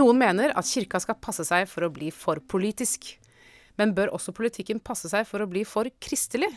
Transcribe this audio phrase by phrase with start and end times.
[0.00, 3.18] Noen mener at kirka skal passe seg for å bli for politisk.
[3.76, 6.48] Men bør også politikken passe seg for å bli for kristelig?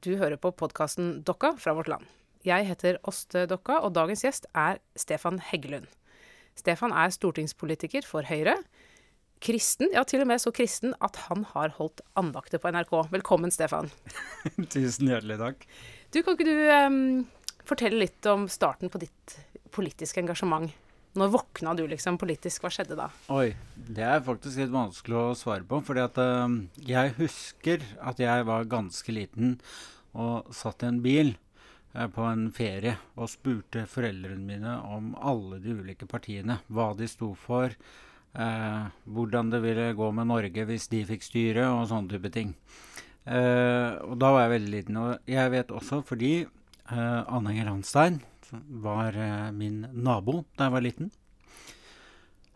[0.00, 2.06] Du hører på podkasten Dokka fra Vårt Land.
[2.46, 5.90] Jeg heter Åste Dokka, og dagens gjest er Stefan Heggelund.
[6.56, 8.56] Stefan er stortingspolitiker for Høyre.
[9.44, 12.94] Kristen, ja til og med så kristen at han har holdt andakter på NRK.
[13.12, 13.92] Velkommen, Stefan.
[14.72, 15.66] Tusen hjertelig takk.
[16.12, 17.00] Du, Kan ikke du um,
[17.68, 19.42] fortelle litt om starten på ditt
[19.76, 20.72] politiske engasjement?
[21.18, 22.62] Når våkna du liksom politisk?
[22.62, 23.08] Hva skjedde da?
[23.34, 25.80] Oi, det er faktisk litt vanskelig å svare på.
[25.82, 26.46] fordi at uh,
[26.86, 29.56] jeg husker at jeg var ganske liten
[30.14, 31.32] og satt i en bil
[31.96, 36.60] uh, på en ferie og spurte foreldrene mine om alle de ulike partiene.
[36.70, 37.74] Hva de sto for.
[38.30, 42.54] Uh, hvordan det ville gå med Norge hvis de fikk styre, og sånne type ting.
[43.26, 44.96] og da var jeg veldig liten.
[44.96, 46.34] Og jeg vet også fordi
[46.90, 48.22] Anne Enger Landstein
[48.82, 51.10] var eh, min nabo da jeg var liten.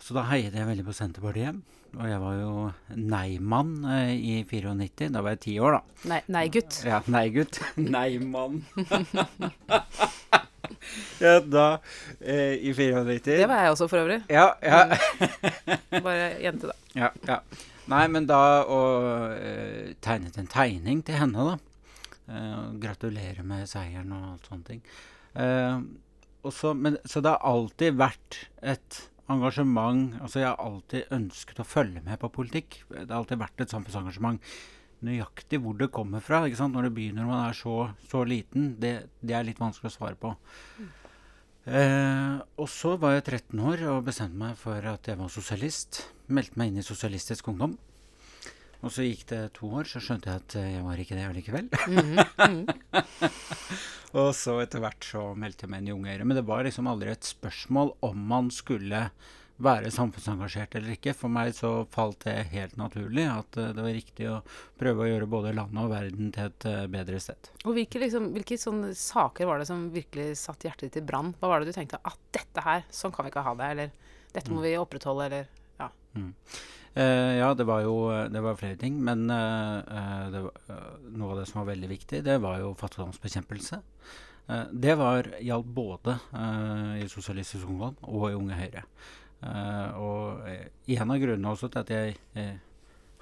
[0.04, 1.62] Så da heiet jeg veldig på Senterpartiet.
[1.94, 2.54] Og jeg var jo
[2.98, 5.12] nei-mann eh, i 94.
[5.14, 6.18] Da var jeg ti år, da.
[6.34, 6.80] Nei-gutt.
[6.86, 7.60] ja, nei-gutt.
[7.96, 8.64] Nei-mann.
[11.24, 11.66] ja, da
[12.20, 13.22] eh, I 94.
[13.30, 14.20] Det var jeg også, for øvrig.
[14.28, 14.98] Ja, ja.
[16.02, 16.76] Bare jente, da.
[16.98, 17.38] Ja, ja.
[17.90, 18.40] Nei, men da
[18.72, 21.56] Og eh, tegnet en tegning til henne, da.
[22.34, 24.82] Eh, gratulerer med seieren og alt sånne ting.
[25.34, 25.82] Uh,
[26.44, 29.00] også, men, så det har alltid vært et
[29.32, 32.82] engasjement altså Jeg har alltid ønsket å følge med på politikk.
[32.90, 34.42] Det har alltid vært et samfunnsengasjement.
[35.04, 39.08] Nøyaktig hvor det kommer fra når det begynner når man er så, så liten, det,
[39.20, 40.34] det, er litt vanskelig å svare på.
[40.78, 40.92] Mm.
[41.64, 46.02] Uh, og så var jeg 13 år og bestemte meg for at jeg var sosialist.
[46.28, 47.78] Meldte meg inn i Sosialistisk Ungdom.
[48.84, 51.70] Og så gikk det to år, så skjønte jeg at jeg var ikke det allikevel.
[51.88, 53.30] Mm -hmm.
[54.20, 56.24] og så etter hvert så meldte jeg meg inn i Unge Høyre.
[56.24, 59.10] Men det var liksom aldri et spørsmål om man skulle
[59.62, 61.14] være samfunnsengasjert eller ikke.
[61.16, 64.40] For meg så falt det helt naturlig at uh, det var riktig å
[64.80, 67.50] prøve å gjøre både landet og verden til et uh, bedre sted.
[67.64, 71.34] Og Hvilke, liksom, hvilke saker var det som virkelig satte hjertet ditt i brann?
[71.40, 73.92] Hva var det du tenkte at dette her, sånn kan vi ikke ha det, eller
[74.34, 74.66] dette må mm.
[74.66, 75.46] vi opprettholde, eller
[75.78, 75.90] ja.
[76.18, 76.32] Mm.
[76.94, 77.94] Uh, ja, det var jo
[78.30, 79.00] det var flere ting.
[79.02, 83.82] Men uh, var, uh, noe av det som var veldig viktig, det var jo fattigdomsbekjempelse.
[84.70, 86.18] det var, gjaldt både
[87.00, 88.82] i Sosialistisk Ungdom og i Unge Høyre.
[89.96, 90.44] og
[90.84, 92.58] en av grunnene også til at jeg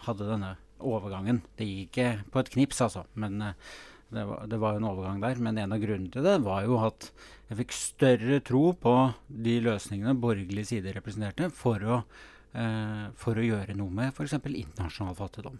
[0.02, 3.04] hadde denne overgangen Det gikk ikke på et knips, altså.
[3.14, 3.38] men
[4.12, 5.38] det var, det var, en overgang der.
[5.40, 7.08] Men en av grunnene til det var jo at
[7.48, 8.96] jeg fikk større tro på
[9.28, 14.34] de løsningene borgerlig side representerte, for å eh, for å gjøre noe med f.eks.
[14.36, 15.54] internasjonal fattigdom.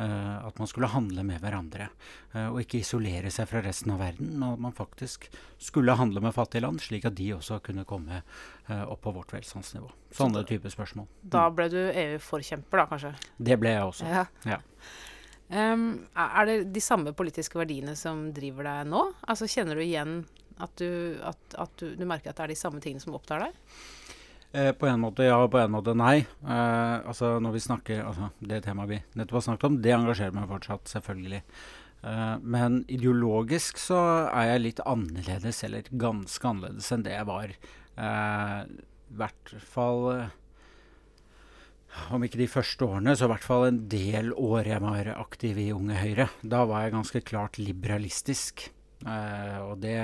[0.00, 1.90] Eh, at man skulle handle med hverandre,
[2.32, 4.32] eh, og ikke isolere seg fra resten av verden.
[4.38, 5.28] Men at man faktisk
[5.60, 9.34] skulle handle med fattige land, slik at de også kunne komme eh, opp på vårt
[9.36, 9.90] velstandsnivå.
[10.16, 11.08] Sånne type spørsmål.
[11.20, 13.14] Da ble du EU-forkjemper, da kanskje?
[13.36, 14.08] Det ble jeg også.
[14.08, 14.26] Ja.
[14.48, 14.60] ja.
[15.50, 19.08] Um, er det de samme politiske verdiene som driver deg nå?
[19.26, 20.20] Altså Kjenner du igjen
[20.62, 23.48] at, du, at, at du, du merker at det er de samme tingene som opptar
[23.48, 23.80] deg?
[24.52, 26.24] Eh, på en måte ja, og på en måte nei.
[26.42, 30.34] Eh, altså når vi snakker, altså Det temaet vi nettopp har snakket om, det engasjerer
[30.34, 31.42] meg fortsatt, selvfølgelig.
[32.02, 34.00] Eh, men ideologisk så
[34.32, 37.54] er jeg litt annerledes, eller ganske annerledes enn det jeg var.
[37.94, 40.36] Eh, I hvert fall eh,
[42.14, 45.62] om ikke de første årene, så i hvert fall en del år jeg var aktiv
[45.62, 46.30] i Unge Høyre.
[46.42, 48.66] Da var jeg ganske klart liberalistisk.
[49.00, 49.96] Uh, og det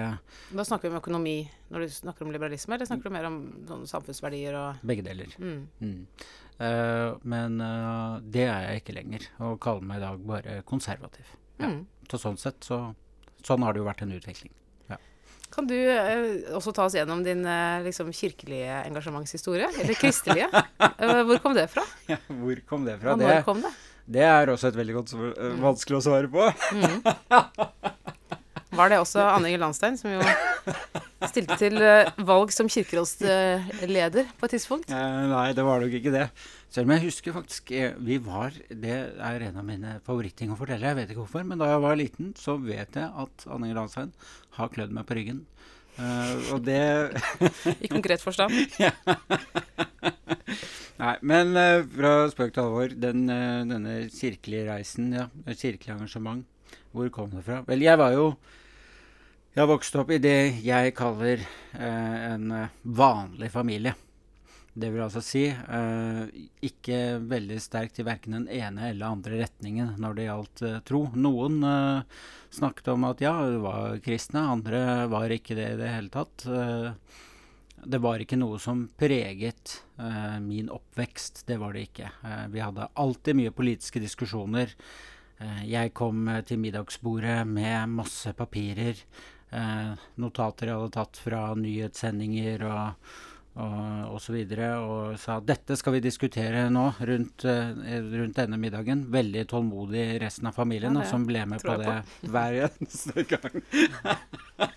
[0.57, 1.37] Da snakker vi om økonomi
[1.69, 3.39] når du snakker om liberalisme, eller snakker du mer om
[3.89, 5.33] samfunnsverdier og Begge deler.
[5.37, 5.67] Mm.
[5.83, 5.99] Mm.
[6.57, 11.35] Uh, men uh, det er jeg ikke lenger, og kaller meg i dag bare konservativ.
[11.61, 11.73] Ja.
[11.75, 11.83] Mm.
[12.09, 12.89] Så sånn sett så
[13.47, 14.51] Sånn har det jo vært en utvikling.
[14.91, 14.97] Ja.
[15.55, 15.77] Kan du
[16.59, 17.45] også ta oss gjennom din
[17.85, 19.69] liksom, kirkelige engasjementshistorie?
[19.85, 20.49] Eller kristelige?
[21.29, 21.85] hvor kom det fra?
[22.11, 23.15] Ja, hvor kom det fra?
[23.15, 23.71] Og når kom det?
[24.19, 25.15] Det er også et veldig godt
[25.63, 26.49] vanskelig å svare på.
[26.75, 27.07] Mm.
[28.77, 30.21] Var det også Anne Inger Landstein, som jo
[31.31, 34.93] stilte til uh, valg som kirkerådsleder på et tidspunkt?
[34.93, 36.27] Eh, nei, det var nok ikke det.
[36.73, 40.59] Selv om jeg husker faktisk eh, vi var, Det er en av mine favoritting å
[40.59, 40.89] fortelle.
[40.91, 43.81] Jeg vet ikke hvorfor, men da jeg var liten, så vet jeg at Anne Inger
[43.81, 44.13] Landstein
[44.59, 45.45] har klødd meg på ryggen.
[45.97, 46.83] Uh, og det
[47.85, 48.53] I konkret forstand?
[48.85, 48.93] ja.
[51.01, 52.93] Nei, men uh, fra spøk til alvor.
[52.93, 56.45] Den, uh, denne kirkelige reisen, ja, kirkelig engasjement,
[56.93, 57.63] hvor kom det fra?
[57.69, 58.29] Vel, jeg var jo
[59.57, 63.95] jeg har vokst opp i det jeg kaller eh, en eh, vanlig familie.
[64.77, 66.19] Det vil altså si eh,
[66.69, 71.01] ikke veldig sterkt i verken den ene eller andre retningen når det gjaldt eh, tro.
[71.17, 72.19] Noen eh,
[72.53, 76.45] snakket om at ja, du var kristne, andre var ikke det i det hele tatt.
[76.45, 77.17] Eh,
[77.89, 79.79] det var ikke noe som preget
[80.43, 81.45] min oppvekst.
[81.47, 82.09] Det var det ikke.
[82.51, 84.73] Vi hadde alltid mye politiske diskusjoner.
[85.69, 88.99] Jeg kom til middagsbordet med masse papirer,
[90.21, 93.13] notater jeg hadde tatt fra nyhetssendinger og,
[93.63, 93.77] og,
[94.11, 99.07] og så videre, og sa dette skal vi diskutere nå rundt, rundt denne middagen.
[99.15, 102.33] Veldig tålmodig resten av familien, ja, som ble med på det på.
[102.35, 103.63] hver eneste gang.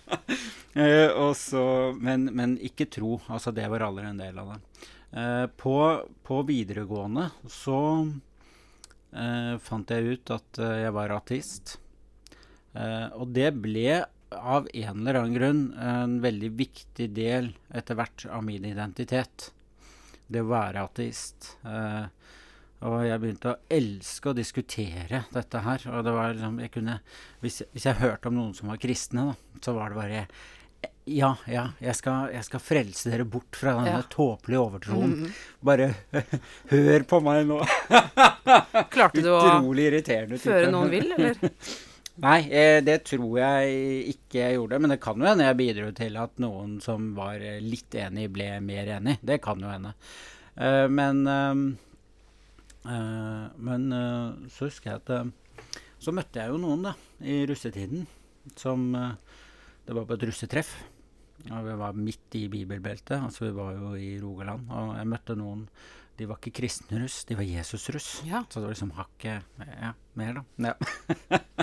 [0.74, 1.60] Eh, også,
[1.98, 3.16] men, men, ikke tro.
[3.26, 4.58] Altså, det var aldri en del av det.
[5.10, 5.76] Eh, på,
[6.22, 7.80] på, videregående så
[9.10, 11.74] eh, fant jeg ut at eh, jeg var ateist.
[12.78, 18.26] Eh, og det ble av en eller annen grunn en veldig viktig del etter hvert
[18.30, 19.50] av min identitet.
[20.30, 21.56] Det å være ateist.
[21.66, 22.06] Eh,
[22.86, 25.82] og jeg begynte å elske å diskutere dette her.
[25.90, 26.96] Og det var liksom, jeg kunne,
[27.42, 30.24] hvis, hvis jeg hørte om noen som var kristne, da, så var det bare
[31.10, 31.64] ja, ja.
[31.82, 34.06] Jeg skal, jeg skal, frelse dere bort fra denne ja.
[34.12, 35.12] tåpelige overtroen.
[35.12, 35.38] Mm -hmm.
[35.60, 35.94] Bare
[36.72, 37.58] hør på meg nå.
[38.94, 39.40] Klarte du å
[40.38, 41.36] føre noen vill, eller?
[42.20, 44.80] Nei, eh, det tror jeg ikke jeg gjorde.
[44.82, 48.50] Men det kan jo hende jeg bidro til at noen som var litt enig, ble
[48.64, 49.16] mer enig.
[49.24, 49.94] Det kan jo hende.
[50.60, 51.24] Uh, men
[53.60, 53.82] Men
[54.48, 55.32] så husker jeg at
[56.00, 58.06] Så møtte jeg jo noen, da, i russetiden,
[58.56, 60.70] som det var på et russetreff.
[61.48, 63.18] Og vi var midt i bibelbeltet.
[63.20, 64.68] Altså vi var jo i Rogaland.
[64.72, 65.66] Og jeg møtte noen
[66.20, 68.08] De var ikke kristne russ, de var Jesus-russ.
[68.28, 68.42] Ja.
[68.48, 70.42] Så det var liksom hakket ja, mer, da.
[70.68, 70.74] Ja.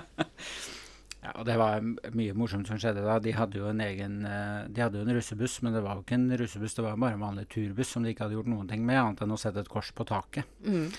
[1.22, 1.34] ja.
[1.36, 1.86] og det var
[2.18, 3.20] mye morsomt som skjedde da.
[3.22, 6.08] De hadde jo en egen eh, De hadde jo en russebuss, men det var jo
[6.08, 8.74] ikke en russebuss, det var bare en vanlig turbuss som de ikke hadde gjort noen
[8.74, 10.50] ting med, annet enn å sette et kors på taket.
[10.66, 10.90] Mm.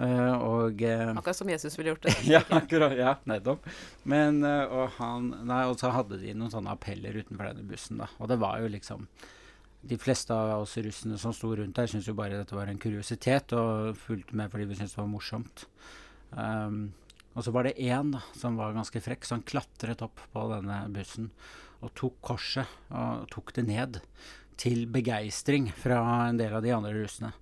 [0.00, 2.16] Uh, og, uh, akkurat som Jesus ville gjort det.
[2.32, 3.68] ja, akkurat, ja, nettopp.
[4.08, 8.00] Men, uh, og, han, nei, og så hadde de noen sånne appeller utenfor denne bussen.
[8.00, 9.04] da, Og det var jo liksom
[9.84, 12.80] De fleste av oss russene som sto rundt der, syntes jo bare dette var en
[12.80, 15.66] kuriositet, og fulgte med fordi vi syntes det var morsomt.
[16.32, 16.94] Um,
[17.34, 20.84] og så var det én som var ganske frekk, så han klatret opp på denne
[20.94, 21.30] bussen
[21.84, 24.00] og tok korset og tok det ned.
[24.56, 25.98] Til begeistring fra
[26.28, 27.32] en del av de andre russene.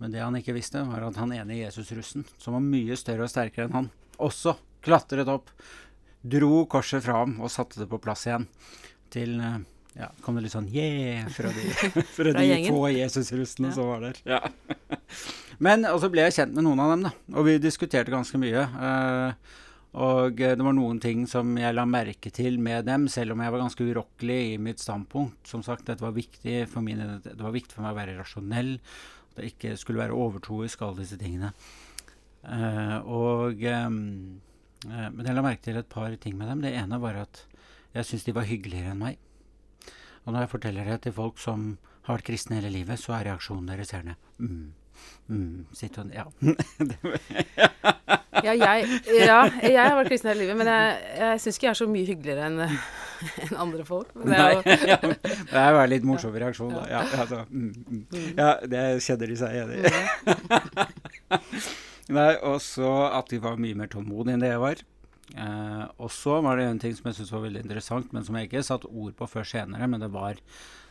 [0.00, 3.30] Men det han ikke visste, var at han ene Jesus-russen, som var mye større og
[3.30, 5.52] sterkere enn han, også klatret opp,
[6.24, 8.48] dro korset fra ham og satte det på plass igjen.
[9.12, 9.60] Til eh,
[9.94, 11.64] ja, kom det litt sånn yeah fra de,
[12.16, 13.74] fra de få Jesus-russene ja.
[13.76, 14.22] som var der.
[14.26, 14.40] Ja.
[15.64, 17.12] Men og så ble jeg kjent med noen av dem, da.
[17.38, 18.64] Og vi diskuterte ganske mye.
[18.74, 19.60] Uh,
[19.94, 23.54] og det var noen ting som jeg la merke til med dem, selv om jeg
[23.54, 25.38] var ganske urokkelig i mitt standpunkt.
[25.46, 28.74] Som sagt, dette var viktig for, min, det var viktig for meg å være rasjonell
[28.74, 31.52] At det ikke skulle være overtroisk, alle disse tingene.
[32.42, 34.00] Uh, og um,
[34.90, 36.66] uh, Men jeg la merke til et par ting med dem.
[36.66, 37.44] Det ene var at
[37.94, 39.22] jeg syntes de var hyggeligere enn meg.
[40.24, 41.76] Og når jeg forteller det til folk som
[42.06, 44.64] har vært kristne hele livet, så er reaksjonen deres gjerne mm,
[45.28, 46.24] mm, Sitt og Ja.
[48.44, 51.74] ja, jeg, ja, jeg har vært kristen hele livet, men jeg, jeg syns ikke jeg
[51.74, 52.58] er så mye hyggeligere enn
[53.44, 54.10] enn andre folk.
[54.14, 54.60] Det er, jo,
[54.92, 56.84] ja, det er jo en litt morsom reaksjon, da.
[56.90, 58.02] Ja, altså, mm, mm.
[58.12, 58.26] mm.
[58.36, 59.78] ja, det kjenner de seg igjen i.
[62.14, 64.82] Nei, og så at de var mye mer tålmodige enn det jeg var.
[65.32, 68.36] Eh, og så var det en ting som jeg syntes var veldig interessant, men som
[68.36, 69.88] jeg ikke satte ord på før senere.
[69.90, 70.40] Men det var,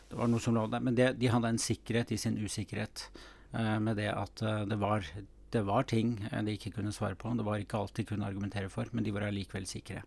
[0.10, 0.84] det var noe som lå der.
[0.84, 3.08] Men det, de hadde en sikkerhet i sin usikkerhet.
[3.54, 5.06] Eh, med det at uh, det, var,
[5.54, 7.36] det var ting de ikke kunne svare på.
[7.38, 10.02] Det var ikke alt de kunne argumentere for, men de var allikevel sikre.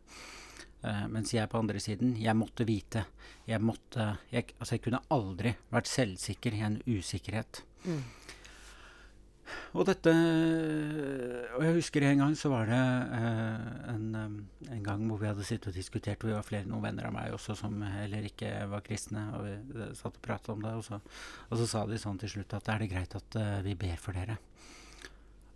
[0.83, 3.07] Uh, mens jeg på andre siden, jeg måtte vite.
[3.47, 7.63] Jeg måtte jeg, Altså, jeg kunne aldri vært selvsikker i en usikkerhet.
[7.87, 8.03] Mm.
[9.77, 10.13] Og dette
[11.57, 14.37] Og jeg husker en gang så var det uh, en, um,
[14.69, 17.15] en, gang hvor vi hadde sittet og diskutert, og vi var flere noen venner av
[17.17, 20.85] meg også som heller ikke var kristne, og vi satt og pratet om det, og
[20.87, 21.01] så,
[21.49, 23.97] og så, sa de sånn til slutt at er det greit at uh, vi ber
[24.03, 24.39] for dere?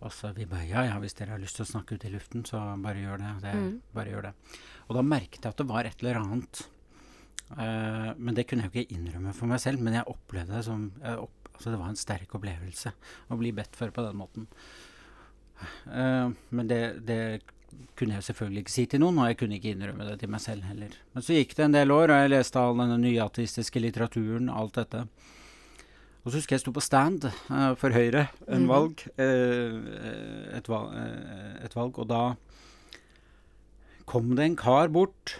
[0.01, 2.13] Og så vi bare ja, ja, hvis dere har lyst til å snakke ut i
[2.13, 3.33] luften, så bare gjør det.
[3.43, 3.73] det mm.
[3.93, 4.31] Bare gjør det.
[4.87, 6.63] Og da merket jeg at det var et eller annet.
[7.51, 9.83] Uh, men det kunne jeg jo ikke innrømme for meg selv.
[9.85, 12.93] Men jeg opplevde det som opp, altså Det var en sterk opplevelse
[13.29, 14.47] å bli bedt for på den måten.
[15.85, 17.21] Uh, men det, det,
[17.95, 20.41] kunne jeg selvfølgelig ikke si til noen, og jeg kunne ikke innrømme det til meg
[20.43, 20.95] selv heller.
[21.13, 24.75] Men så gikk det en del år, og jeg leste all denne nyateistiske litteraturen, alt
[24.79, 25.05] dette.
[26.21, 28.69] Og så husker jeg jeg sto på stand uh, for Høyre en mm.
[28.69, 29.77] valg, uh,
[30.57, 32.23] et, valg uh, et, valg, og da
[34.11, 35.37] kom det en kar bort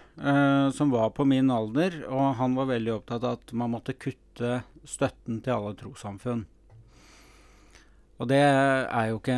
[0.72, 4.62] som var på min alder, og han var veldig opptatt av at man måtte kutte
[4.88, 6.46] støtten til alle trossamfunn.
[8.22, 9.38] Og det er jo ikke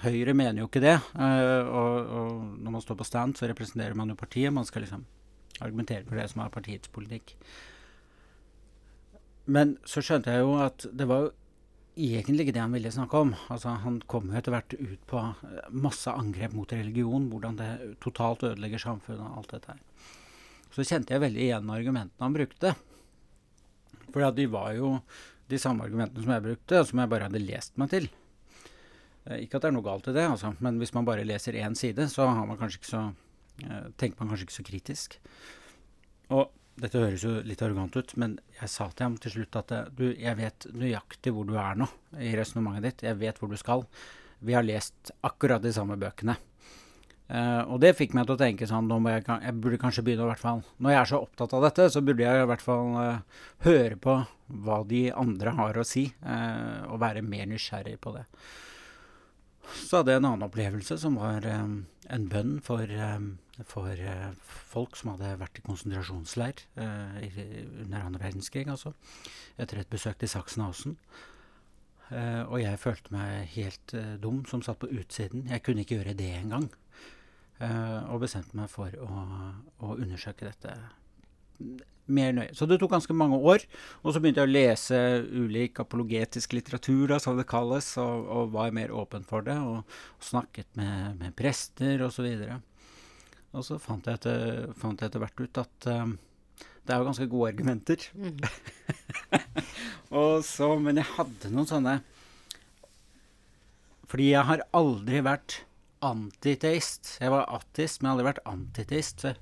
[0.00, 0.94] Høyre mener jo ikke det.
[1.12, 2.30] Og, og,
[2.64, 4.52] når man står på stand, så representerer man jo partiet.
[4.54, 5.04] Man skal liksom
[5.60, 7.36] argumentere for det som er partiets politikk.
[9.44, 11.30] men så skjønte jeg jo at det var jo
[11.96, 13.34] egentlig ikke det han ville snakke om.
[13.52, 17.70] Altså, han kom jo etter hvert ut på eh, masse angrep mot religion, hvordan det
[18.00, 19.82] totalt ødelegger samfunnet og alt dette her.
[20.72, 22.74] Så kjente jeg veldig igjen argumentene han brukte.
[24.12, 24.96] For de var jo
[25.52, 28.08] de samme argumentene som jeg brukte, som jeg bare hadde lest meg til.
[29.26, 31.58] Eh, ikke at det er noe galt i det, altså, men hvis man bare leser
[31.60, 33.04] én side, så man så,
[33.62, 35.18] eh, tenker man kanskje ikke så kritisk.
[36.32, 36.50] Og
[36.80, 40.06] dette høres jo litt arrogant ut, men jeg sa til ham til slutt at du,
[40.16, 43.04] jeg vet nøyaktig hvor du er nå i resonnementet ditt.
[43.10, 43.84] Jeg vet hvor du skal.
[44.40, 46.38] Vi har lest akkurat de samme bøkene.
[47.32, 50.42] Uh, og det fikk meg til å tenke sånn jeg, jeg, burde kanskje begynne hvert
[50.42, 53.46] fall Når jeg er så opptatt av dette, så burde jeg i hvert fall uh,
[53.64, 54.16] høre på
[54.66, 58.26] hva de andre har å si, uh, og være mer nysgjerrig på det.
[59.78, 62.84] Så hadde jeg en annen opplevelse, som var en bønn for
[63.70, 64.28] for uh,
[64.74, 66.60] folk som hadde vært i konsentrasjonsleir
[67.22, 67.32] i,
[67.86, 68.92] under andre verdenskrig, altså,
[69.56, 70.98] etter et besøk til Sachsenhausen.
[72.12, 75.46] Og jeg følte meg helt dum som satt på utsiden.
[75.48, 76.68] Jeg kunne ikke gjøre det engang.
[77.62, 79.22] Og bestemte meg for å,
[79.82, 80.74] å, undersøke dette
[82.12, 82.50] mer nøye.
[82.56, 83.64] Så det tok ganske mange år.
[84.02, 84.98] Og så begynte jeg å lese
[85.30, 89.56] ulik apologetisk litteratur, da, som det kalles, og, og, var mer åpen for det.
[89.60, 89.86] Og,
[90.18, 92.26] og snakket med, med prester osv.
[92.26, 92.84] Og,
[93.52, 96.16] og så fant jeg etter, fant jeg etter hvert ut at um,
[96.82, 98.08] det er jo ganske gode argumenter.
[98.18, 98.40] Mm.
[100.52, 102.00] så, men jeg hadde noen sånne
[104.10, 105.60] Fordi jeg har aldri vært
[106.04, 107.16] antiteist.
[107.22, 109.24] Jeg var ateist, men jeg har aldri vært antiteist.
[109.28, 109.38] Jeg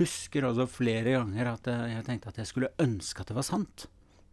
[0.00, 3.48] husker også flere ganger at jeg, jeg tenkte at jeg skulle ønske at det var
[3.48, 3.88] sant.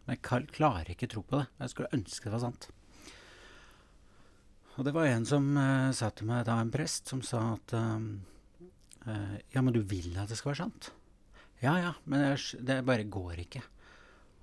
[0.06, 1.50] Men jeg klarer ikke tro på det.
[1.64, 2.70] Jeg skulle ønske det var sant.
[4.76, 7.76] Og det var en som uh, sa til meg da, en prest, som sa at
[7.80, 8.10] um,
[9.06, 10.90] Uh, ja, men du vil at det skal være sant?
[11.62, 13.62] Ja, ja, men det, det bare går ikke.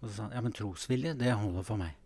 [0.01, 1.99] Og så sa han ja, men trosvilje, det holder for meg.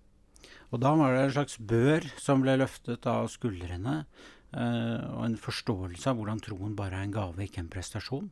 [0.72, 5.38] Og da var det en slags bør som ble løftet av skuldrene, uh, og en
[5.40, 8.28] forståelse av hvordan troen bare er en gave, ikke en prestasjon.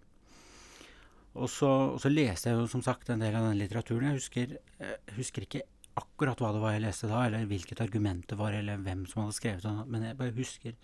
[1.34, 4.12] Og så, og så leste jeg jo som sagt en del av den litteraturen.
[4.12, 5.64] Jeg husker, jeg husker ikke
[5.98, 9.24] akkurat hva det var jeg leste da, eller hvilket argument det var, eller hvem som
[9.24, 10.78] hadde skrevet det, men jeg bare husker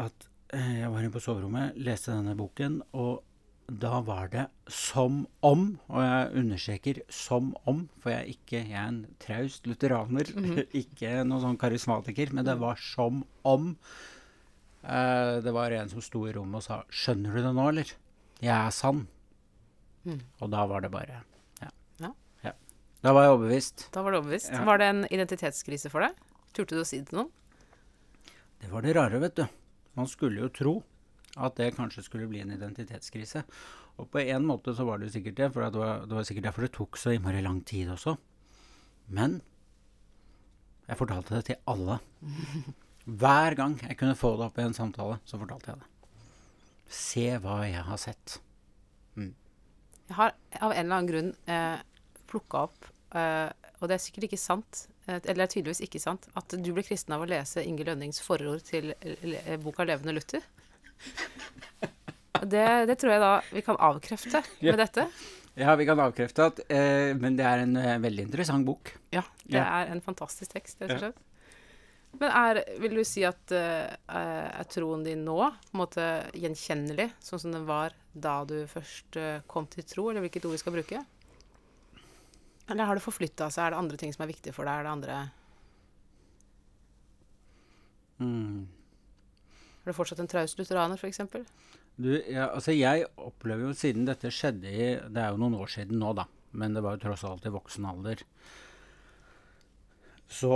[0.00, 3.24] at Eh, jeg var inne på soverommet, leste denne boken, og
[3.66, 8.76] da var det som om, og jeg understreker som om, for jeg er ikke jeg
[8.76, 10.66] er en traust lutheraner, mm -hmm.
[10.82, 13.76] ikke noen sånn karismatiker, men det var som om
[14.82, 17.92] eh, det var en som sto i rommet og sa 'Skjønner du det nå, eller?
[18.40, 19.06] Jeg er sann'.
[20.04, 20.20] Mm.
[20.40, 21.24] Og da var det bare
[21.60, 21.70] ja.
[22.00, 22.12] ja.
[22.42, 22.52] ja.
[23.02, 23.88] Da var jeg overbevist.
[23.92, 24.52] Da Var det overbevist.
[24.52, 24.64] Ja.
[24.64, 26.12] Var det en identitetskrise for deg?
[26.52, 27.30] Turte du å si det til noen?
[28.60, 29.46] Det var det rare, vet du.
[29.94, 30.82] Man skulle jo tro
[31.34, 33.42] at det kanskje skulle bli en identitetskrise.
[33.98, 36.28] Og på en måte så var det jo sikkert det, for det var, det var
[36.28, 38.16] sikkert derfor det tok så innmari lang tid også.
[39.14, 39.40] Men
[40.88, 41.98] jeg fortalte det til alle.
[43.24, 45.90] Hver gang jeg kunne få det opp i en samtale, så fortalte jeg det.
[46.94, 48.38] Se hva jeg har sett.
[49.16, 49.34] Mm.
[50.08, 51.78] Jeg har av en eller annen grunn eh,
[52.30, 53.48] plukka opp, eh,
[53.80, 57.14] og det er sikkert ikke sant, Eh, eller tydeligvis ikke sant, at du ble kristen
[57.16, 58.94] av å lese Inge Lønnings forord til
[59.64, 60.44] boka 'Levende Luther'.
[62.44, 64.76] Det, det, tror jeg da vi kan avkrefte med ja.
[64.76, 65.04] dette.
[65.54, 68.90] Ja, vi kan avkrefte at eh, Men det er en eh, veldig interessant bok.
[69.14, 69.68] Ja, det ja.
[69.78, 71.22] er en fantastisk tekst, rett og slett.
[72.18, 76.04] Men er, vil du si at uh, er troen din nå på en måte
[76.38, 80.54] gjenkjennelig, sånn som den var da du først uh, kom til tro, eller hvilket ord
[80.54, 81.00] vi skal bruke?
[82.70, 83.66] Eller har det forflytta seg?
[83.66, 84.78] Er det andre ting som er viktige for deg?
[84.78, 85.18] Er det andre
[88.22, 88.62] mm.
[89.84, 91.20] Er du fortsatt en traust lutheraner, f.eks.?
[91.94, 95.70] Du, ja, altså jeg opplever jo siden dette skjedde i Det er jo noen år
[95.70, 96.24] siden nå, da.
[96.56, 98.24] Men det var jo tross alt i voksen alder.
[100.30, 100.54] Så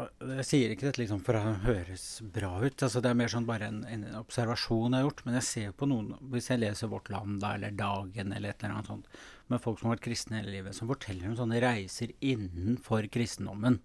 [0.00, 2.82] jeg sier ikke dette liksom for å høres bra ut.
[2.86, 5.22] altså Det er mer sånn bare en, en observasjon jeg har gjort.
[5.26, 8.62] Men jeg ser på noen, hvis jeg leser Vårt Land da, eller Dagen eller et
[8.62, 9.10] eller annet sånt,
[9.50, 13.80] med folk som har vært kristne hele livet, som forteller om sånne reiser innenfor kristendommen.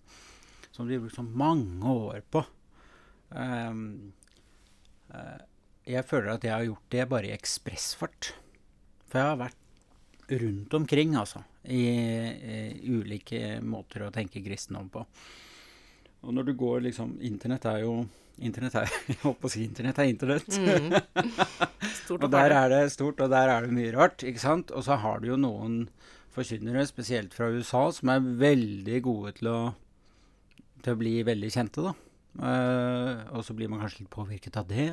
[0.71, 2.45] Som de har brukt sånn mange år på.
[3.31, 4.13] Um,
[5.13, 5.39] uh,
[5.85, 8.33] jeg føler at jeg har gjort det bare i ekspressfart.
[9.09, 11.43] For jeg har vært rundt omkring, altså.
[11.65, 15.01] I, i ulike måter å tenke kristendom på.
[16.25, 17.95] Og når du går liksom Internett er jo
[18.43, 20.57] Internett er Jeg holdt på å si internett er internett.
[20.59, 20.91] Mm.
[22.19, 24.73] og der er det stort, og der er det mye rart, ikke sant?
[24.75, 25.85] Og så har du jo noen
[26.35, 29.59] forkynnere, spesielt fra USA, som er veldig gode til å,
[30.83, 31.95] til å bli veldig kjente, da.
[32.35, 34.89] Uh, og så blir man kanskje litt påvirket av det.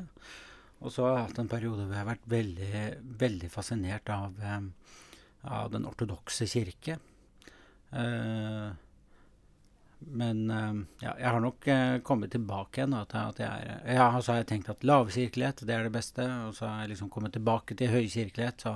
[0.82, 2.84] Og så har jeg hatt en periode hvor jeg har vært veldig,
[3.22, 4.70] veldig fascinert av, um,
[5.46, 6.98] av den ortodokse kirke.
[7.92, 8.72] Eh,
[9.98, 10.72] men eh,
[11.04, 12.96] ja, jeg har nok eh, kommet tilbake igjen.
[12.98, 16.26] At, at jeg, ja, så har jeg tenkt at lavkirkelighet det er det beste.
[16.48, 18.66] Og så har jeg liksom kommet tilbake til høykirkelighet.
[18.66, 18.74] Så,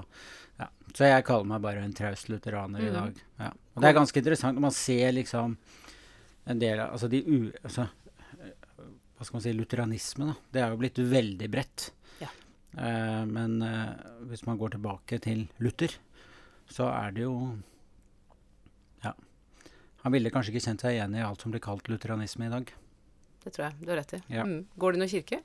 [0.61, 0.71] ja.
[0.93, 2.89] så jeg kaller meg bare en traust lutheraner mm.
[2.89, 3.23] i dag.
[3.43, 3.53] Ja.
[3.75, 5.59] Og det er ganske interessant når man ser liksom
[6.47, 7.89] en del av altså de u, altså,
[9.17, 10.35] Hva skal man si Lutheranisme, da.
[10.53, 11.87] Det er jo blitt veldig bredt.
[12.21, 12.29] Ja.
[12.77, 13.95] Eh, men eh,
[14.29, 15.95] hvis man går tilbake til Luther,
[16.69, 17.37] så er det jo
[19.05, 19.15] Ja.
[20.05, 22.69] Han ville kanskje ikke kjent seg igjen i alt som blir kalt lutheranisme i dag.
[23.45, 24.23] Det tror jeg du har rett i.
[24.35, 24.45] Ja.
[24.45, 24.61] Mm.
[24.77, 25.41] Går du noen kirke?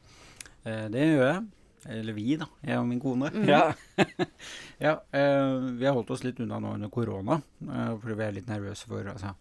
[0.66, 1.48] Eh, det gjør jeg.
[1.96, 2.46] Eller vi, da.
[2.68, 3.32] Jeg og min kone.
[3.32, 3.48] Mm.
[3.48, 3.72] Ja.
[4.86, 8.86] ja vi har holdt oss litt unna nå under korona, fordi vi er litt nervøse
[8.90, 9.32] for altså,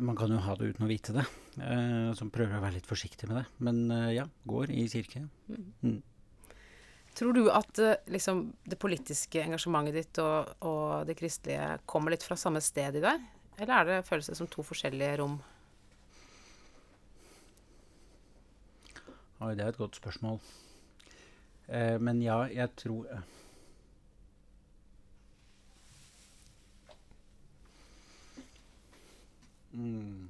[0.00, 1.24] man kan jo ha det uten å vite det.
[1.58, 3.44] Uh, så prøver å være litt forsiktig med det.
[3.64, 5.24] Men uh, ja, går i kirke.
[5.50, 5.66] Mm.
[5.82, 5.98] Mm.
[7.18, 12.24] Tror du at uh, liksom, det politiske engasjementet ditt og, og, det kristelige kommer litt
[12.24, 13.26] fra samme sted i deg?
[13.58, 15.36] Eller er det føles som to forskjellige rom?
[19.42, 20.38] Oi, det er et godt spørsmål.
[21.98, 23.08] men ja, jeg tror
[29.82, 30.28] Mm.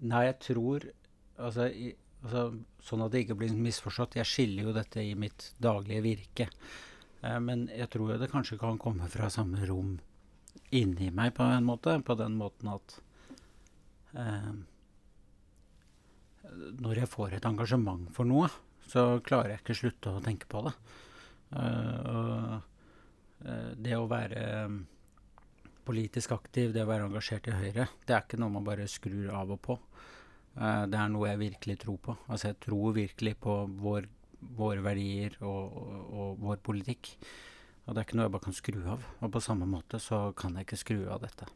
[0.00, 0.86] Nei, jeg tror
[1.36, 1.90] altså, i,
[2.22, 2.44] altså,
[2.80, 4.16] Sånn at det ikke blir misforstått.
[4.16, 6.46] Jeg skiller jo dette i mitt daglige virke.
[7.20, 9.98] Eh, men jeg tror det kanskje kan komme fra samme rom
[10.74, 11.98] inni meg på en måte.
[12.06, 12.96] På den måten at
[14.16, 14.50] eh,
[16.80, 18.48] Når jeg får et engasjement for noe,
[18.88, 20.74] så klarer jeg ikke slutte å tenke på det.
[21.60, 22.70] Eh, og
[23.40, 24.42] Eh, det å være
[25.86, 29.30] politisk aktiv, det å være engasjert i Høyre, det er ikke noe man bare skrur
[29.36, 29.78] av og på.
[30.56, 32.16] Uh, det er noe jeg virkelig tror på.
[32.28, 34.08] Altså jeg tror virkelig på vår,
[34.58, 37.14] våre verdier og, og, og, vår politikk.
[37.86, 39.08] Og det er ikke noe jeg bare kan skru av.
[39.20, 41.48] Og på samme måte så kan jeg ikke skru av dette.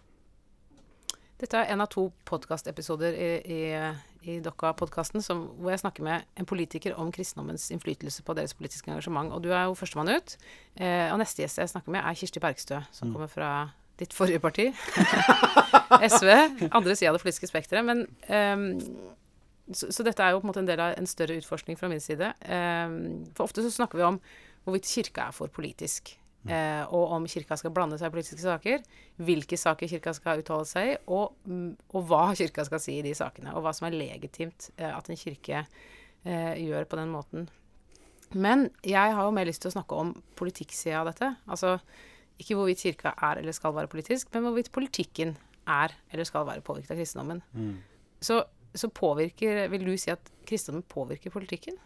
[1.45, 3.63] Dette er en av to podkastepisoder i, i,
[4.31, 9.33] i Dokka-podkasten hvor jeg snakker med en politiker om kristendommens innflytelse på deres politiske engasjement.
[9.35, 10.37] Og du er jo førstemann ut.
[10.79, 13.17] Eh, og neste gjest jeg snakker med, er Kirsti Bergstø, som mm.
[13.17, 13.51] kommer fra
[14.01, 14.71] ditt forrige parti.
[16.15, 16.31] SV.
[16.71, 17.87] Andre sida av det politiske spekteret.
[17.87, 18.67] Men um,
[19.71, 21.89] så, så, dette er jo på en måte en del av en større utforskning fra
[21.93, 22.33] min side.
[22.49, 24.21] Um, for ofte så snakker vi om
[24.65, 26.17] hvorvidt kirka er for politisk.
[26.45, 28.83] Uh, og om Kirka skal blande seg i politiske saker.
[29.25, 33.05] Hvilke saker Kirka skal uttale seg i, og, mm, og, hva Kirka skal si i
[33.05, 33.55] de sakene.
[33.57, 37.49] Og hva som er legitimt uh, at en kirke uh, gjør på den måten.
[38.35, 41.31] Men jeg har jo mer lyst til å snakke om politikksida av dette.
[41.49, 41.79] Altså
[42.41, 45.37] ikke hvorvidt Kirka er eller skal være politisk, men hvorvidt politikken
[45.71, 47.43] er eller skal være påvirket av kristendommen.
[47.53, 47.77] Mm.
[48.21, 48.43] Så,
[48.75, 51.77] så, påvirker Vil du si at kristendommen påvirker politikken?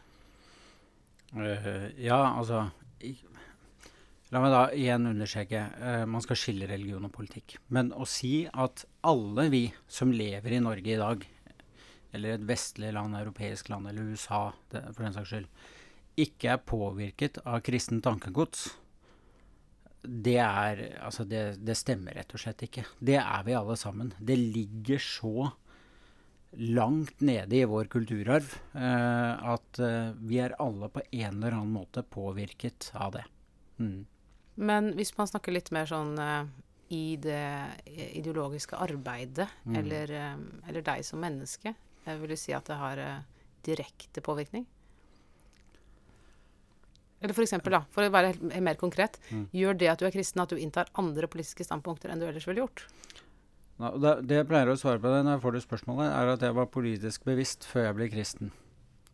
[1.34, 2.68] Uh, ja, altså
[4.28, 7.56] La meg da igjen understreke uh, man skal skille religion og politikk.
[7.72, 11.24] Men å si at alle vi som lever i Norge i dag,
[12.12, 15.48] eller et vestlig land, europeisk land eller USA det, for den saks skyld,
[16.20, 18.68] ikke er påvirket av kristen tankegods,
[20.02, 22.84] det er Altså, det, det, stemmer rett og slett ikke.
[22.98, 24.12] Det er vi alle sammen.
[24.18, 25.50] Det ligger så
[26.56, 31.74] langt nede i vår kulturarv eh, at uh, vi er alle på en eller annen
[31.74, 33.24] måte påvirket av det.
[33.76, 34.06] Mm.
[34.58, 36.48] Men hvis man snakker litt mer sånn eh,
[36.94, 37.44] i det
[38.18, 39.76] ideologiske arbeidet, mm.
[39.78, 41.74] eller, um, eller, deg som menneske,
[42.06, 43.20] uh, vil du si at det har eh,
[43.66, 44.66] direkte påvirkning?
[47.20, 49.48] Eller for eksempel, da, for å være mer konkret, mm.
[49.56, 52.46] gjør det at du er kristen, at du inntar andre politiske standpunkter enn du ellers
[52.46, 52.84] ville gjort?
[53.78, 56.32] No, det, det, jeg pleier å svare på det når jeg får det spørsmålet, er
[56.32, 58.52] at jeg var politisk bevisst før jeg ble kristen.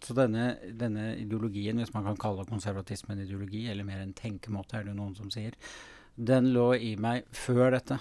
[0.05, 4.81] Så denne, denne, ideologien, hvis man kan kalle konservatisme en ideologi, eller mer en tenkemåte,
[4.81, 5.57] er det noen som sier,
[6.14, 7.99] den lå i meg før dette.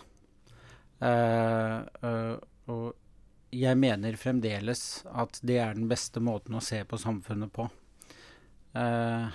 [1.03, 2.35] Uh, uh,
[2.71, 7.67] og jeg mener fremdeles at det er den beste måten å se på samfunnet på.
[8.75, 9.31] Uh,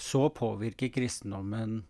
[0.00, 1.82] så påvirker kristendommen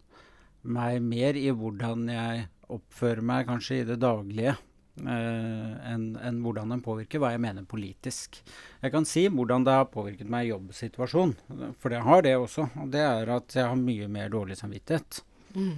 [0.64, 4.54] meg mer i hvordan jeg oppfører meg kanskje i det daglige
[5.02, 8.40] uh, enn en hvordan den påvirker hva jeg mener politisk.
[8.82, 12.68] Jeg kan si hvordan det har påvirket meg i jobbsituasjonen, for det har det også.
[12.82, 15.20] Og det er at jeg har mye mer dårlig samvittighet
[15.56, 15.74] mm.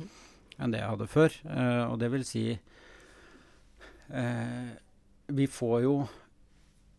[0.60, 1.40] enn det jeg hadde før.
[1.48, 2.46] Uh, og det vil si
[4.12, 4.70] uh,
[5.26, 5.98] Vi får jo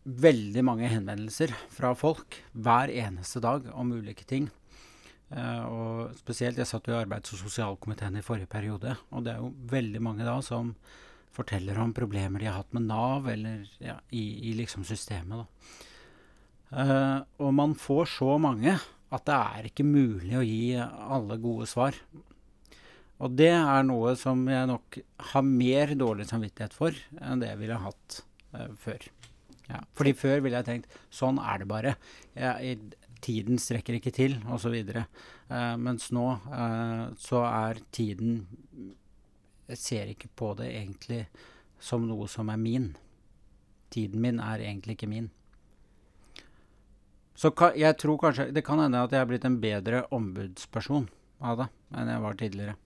[0.08, 4.48] veldig mange henvendelser fra folk hver eneste dag om ulike ting.
[5.28, 9.34] Uh, og spesielt, Jeg satt jo i arbeids- og sosialkomiteen i forrige periode, og det
[9.34, 10.72] er jo veldig mange da som
[11.36, 15.46] forteller om problemer de har hatt med Nav, eller ja, i, i, liksom systemet.
[16.72, 21.68] Uh, og man får så mange at det er ikke mulig å gi alle gode
[21.68, 21.96] svar.
[23.18, 24.98] Og det er noe som jeg nok
[25.32, 28.20] har mer dårlig samvittighet for enn det jeg ville hatt
[28.56, 29.08] uh, før.
[29.68, 31.94] Ja, fordi før ville jeg tenkt sånn er det bare.
[32.32, 32.78] Jeg,
[33.24, 34.76] tiden strekker ikke til, osv.
[35.48, 38.46] Uh, mens nå uh, så er tiden
[39.68, 41.26] Jeg ser ikke på det egentlig
[41.78, 42.96] som noe som er min.
[43.92, 45.30] Tiden min er egentlig ikke min.
[47.38, 51.06] Så jeg tror kanskje Det kan hende at jeg er blitt en bedre ombudsperson
[51.38, 52.76] av det enn jeg var tidligere.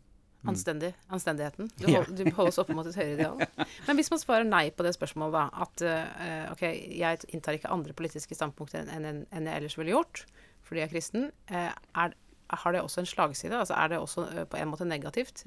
[0.42, 0.48] Mm.
[0.50, 0.94] Anstendig.
[1.06, 1.70] Anstendigheten.
[1.78, 3.42] Du, hold, du holdes oppe mot et høyere ideal.
[3.86, 6.64] Men hvis man svarer nei på det spørsmålet, da At uh, OK,
[6.98, 10.24] jeg inntar ikke andre politiske standpunkter enn en, en jeg ellers ville gjort
[10.66, 11.24] fordi jeg er kristen.
[11.50, 11.70] Uh,
[12.02, 12.14] er,
[12.62, 13.58] har det også en slagside?
[13.58, 15.44] Altså er det også uh, på en måte negativt?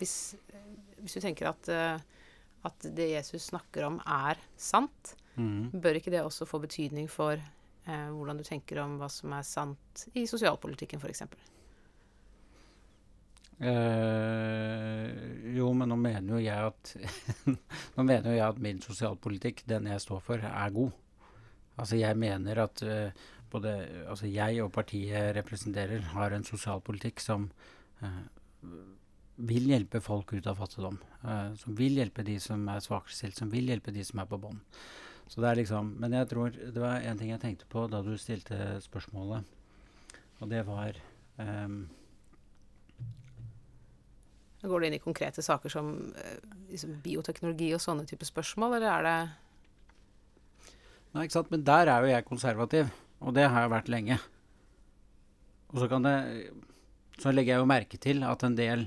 [0.00, 0.34] Hvis,
[0.98, 1.70] hvis, du tenker at,
[2.66, 5.78] at det Jesus snakker om, er sant, mm.
[5.78, 7.40] bør ikke det også få betydning for
[7.86, 11.22] hvordan du tenker om hva som er sant i sosialpolitikken f.eks.
[13.56, 15.12] Eh,
[15.56, 16.90] jo, men nå mener jo jeg at
[17.96, 20.92] Nå mener jo jeg at min sosialpolitikk, den jeg står for, er god.
[21.80, 23.72] Altså jeg mener at uh, både
[24.08, 27.50] altså jeg og partiet jeg representerer, har en sosialpolitikk som
[28.00, 28.22] uh,
[29.36, 30.96] vil hjelpe folk ut av fattigdom.
[31.24, 34.40] Uh, som vil hjelpe de som er svakerestilt, som vil hjelpe de som er på
[34.40, 34.60] bånn.
[35.28, 38.00] Så det er liksom Men jeg tror det var en ting jeg tenkte på da
[38.04, 39.44] du stilte spørsmålet,
[40.40, 41.00] og det var
[41.40, 41.88] um,
[44.66, 46.38] Går du inn i konkrete saker som uh,
[46.72, 49.18] liksom bioteknologi og sånne typer spørsmål, eller er det
[51.16, 51.52] Nei, ikke sant.
[51.52, 52.88] Men der er jo jeg konservativ,
[53.24, 54.18] og det har jeg vært lenge.
[55.72, 56.16] Og så kan det
[57.16, 58.82] Så legger jeg jo merke til at en del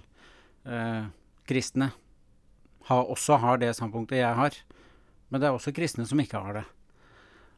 [0.70, 1.08] eh,
[1.50, 1.88] kristne
[2.86, 4.58] har, også har det standpunktet jeg har.
[5.30, 6.66] Men det er også kristne som ikke har det.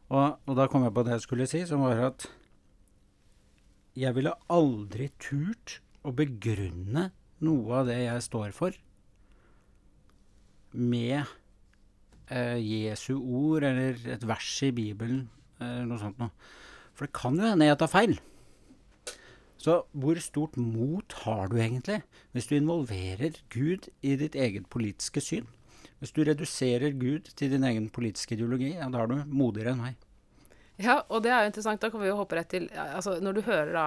[0.07, 2.23] Og, og da kom jeg på det jeg skulle si, som var at
[3.99, 7.09] jeg ville aldri turt å begrunne
[7.45, 8.75] noe av det jeg står for,
[10.71, 11.21] med
[12.31, 15.25] eh, Jesu ord eller et vers i Bibelen
[15.61, 16.31] eller noe sånt noe.
[16.95, 18.19] For det kan jo hende jeg tar feil.
[19.61, 21.99] Så hvor stort mot har du egentlig
[22.33, 25.49] hvis du involverer Gud i ditt eget politiske syn?
[26.01, 29.83] Hvis du reduserer Gud til din egen politiske ideologi, ja, da er du modigere enn
[29.83, 29.99] meg.
[30.81, 31.81] Ja, og det er jo interessant.
[31.83, 33.85] Da kan vi jo hoppe rett til altså, når, du hører da,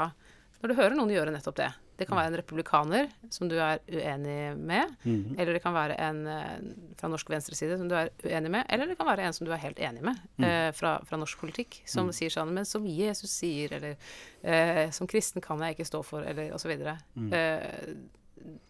[0.62, 1.72] når du hører noen gjøre nettopp det.
[1.94, 4.94] Det kan være en republikaner som du er uenig med.
[5.04, 5.40] Mm -hmm.
[5.40, 6.58] Eller det kan være en eh,
[6.96, 8.64] fra norsk venstreside som du er uenig med.
[8.68, 10.44] Eller det kan være en som du er helt enig med mm.
[10.44, 11.82] eh, fra, fra, norsk politikk.
[11.86, 12.12] Som mm.
[12.12, 13.96] sier sånn Men som Jesus sier, eller
[14.42, 16.72] eh, som kristen kan jeg ikke stå for, eller osv.
[17.14, 17.32] Mm.
[17.32, 17.94] Eh,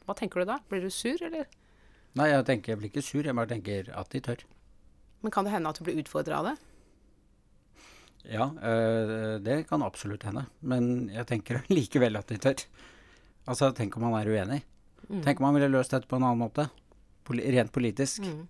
[0.05, 0.59] hva tenker du da?
[0.69, 1.47] Blir du sur, eller?
[2.15, 4.45] Nei, jeg tenker jeg blir ikke sur, jeg bare tenker at de tør.
[5.23, 6.57] Men kan det hende at du blir utfordra av det?
[8.25, 10.47] Ja, øh, det kan absolutt hende.
[10.61, 12.65] Men jeg tenker likevel at de tør.
[13.45, 14.63] Altså, tenk om han er uenig.
[15.09, 15.23] Mm.
[15.25, 16.69] Tenk om han ville løst dette på en annen måte.
[17.25, 18.25] Poli rent politisk.
[18.25, 18.45] Mm.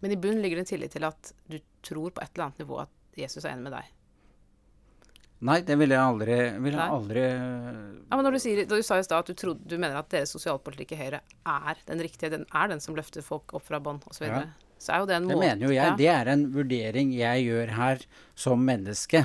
[0.00, 2.62] Men i bunnen ligger det en tillit til at du tror på et eller annet
[2.62, 3.90] nivå at Jesus er enig med deg.
[5.48, 8.84] Nei, det ville jeg aldri, ville jeg aldri ja, men når Du sier, når du
[8.84, 12.02] sa i stad at du, trodde, du, mener at deres sosialpolitikk i Høyre er den
[12.04, 14.42] riktige, den er den som løfter folk opp fra bånn osv., ja.
[14.80, 15.96] Så er jo det en måte Det mener jo jeg.
[16.00, 18.04] Det er en vurdering jeg gjør her
[18.38, 19.24] som menneske.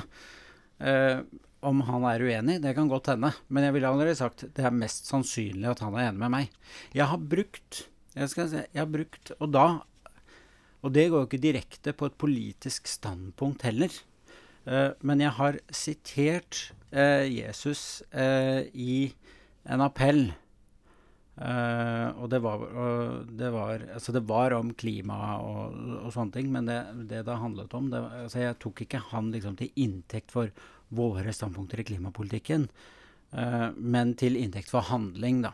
[0.76, 1.24] Uh,
[1.66, 3.32] om han er uenig, det kan godt hende.
[3.48, 6.58] Men jeg ville allerede sagt det er mest sannsynlig at han er enig med meg.
[6.94, 9.66] Jeg har brukt jeg skal si, jeg har brukt, Og da
[10.84, 13.90] Og det går jo ikke direkte på et politisk standpunkt heller.
[14.68, 19.14] Uh, men jeg har sitert uh, Jesus i
[19.66, 20.34] en appell.
[21.36, 26.48] Og det var, og det, var, altså det var om klima og, og, sånne ting,
[26.52, 26.78] men det
[27.10, 30.48] det, det handlet om det, altså Jeg tok ikke han liksom til inntekt for
[30.96, 32.68] våre standpunkter i klimapolitikken,
[33.76, 35.52] men til inntekt for handling, da.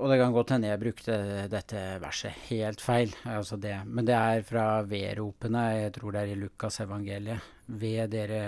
[0.00, 1.16] Og det kan godt hende jeg brukte
[1.52, 3.10] dette verset helt feil.
[3.28, 3.74] Altså det.
[3.84, 7.48] Men det er fra vedropene, jeg tror det er i Lukas evangeliet.
[7.80, 8.44] Ved dere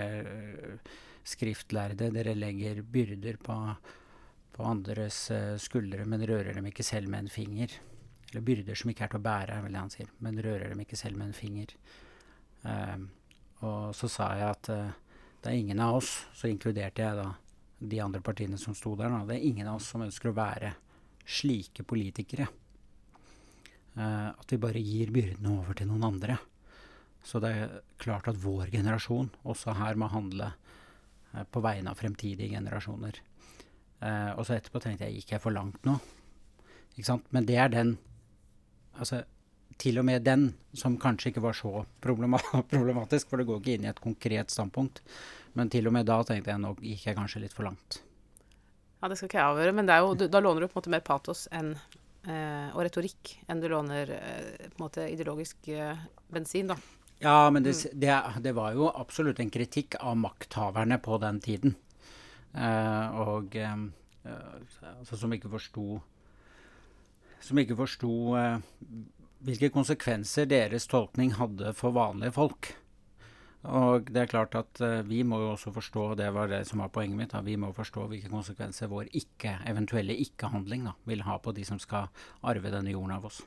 [1.23, 3.57] skriftlærde, dere legger byrder på,
[4.53, 7.73] på andres uh, skuldre, men rører dem ikke selv med en finger.
[8.29, 10.09] Eller byrder som ikke er til å bære, er vel han sier.
[10.25, 11.73] Men rører dem ikke selv med en finger.
[12.63, 13.05] Uh,
[13.63, 17.29] og så sa jeg at uh, det er ingen av oss, så inkluderte jeg da
[17.83, 20.37] de andre partiene som sto der, da, det er ingen av oss som ønsker å
[20.37, 20.71] være
[21.27, 22.47] slike politikere.
[23.93, 26.39] Uh, at vi bare gir byrdene over til noen andre.
[27.23, 31.99] Så det er klart at vår generasjon også her må handle uh, på vegne av
[31.99, 33.19] fremtidige generasjoner.
[34.03, 35.95] Uh, og så etterpå tenkte jeg gikk jeg for langt nå?
[36.97, 37.29] Ikke sant?
[37.31, 37.95] Men det er den
[38.93, 39.23] Altså,
[39.81, 43.87] til og med den, som kanskje ikke var så problematisk, for det går ikke inn
[43.87, 45.01] i et konkret standpunkt,
[45.57, 48.03] men til og med da tenkte jeg nå gikk jeg kanskje litt for langt.
[49.01, 51.03] Ja, det skal ikke jeg avgjøre, men jo, da låner du på en måte mer
[51.03, 51.73] patos enn,
[52.23, 56.77] eh, og retorikk enn du låner eh, på en måte ideologisk eh, bensin, da.
[57.23, 57.99] Ja, men det, mm.
[57.99, 58.13] det,
[58.45, 61.75] det, var jo absolutt en kritikk av makthaverne på den tiden.
[62.53, 63.73] Eh, og eh,
[64.99, 65.97] altså, som ikke forsto
[67.41, 68.59] Som ikke forsto eh,
[69.43, 72.69] hvilke konsekvenser deres tolkning hadde for vanlige folk.
[73.63, 76.79] Og det er klart at uh, vi må jo også forstå, det var det som
[76.79, 81.37] var poenget mitt, da, vi må forstå hvilke konsekvenser vår ikke, eventuelle ikke-handling vil ha
[81.43, 82.07] på de som skal
[82.39, 83.41] arve denne jorden av oss.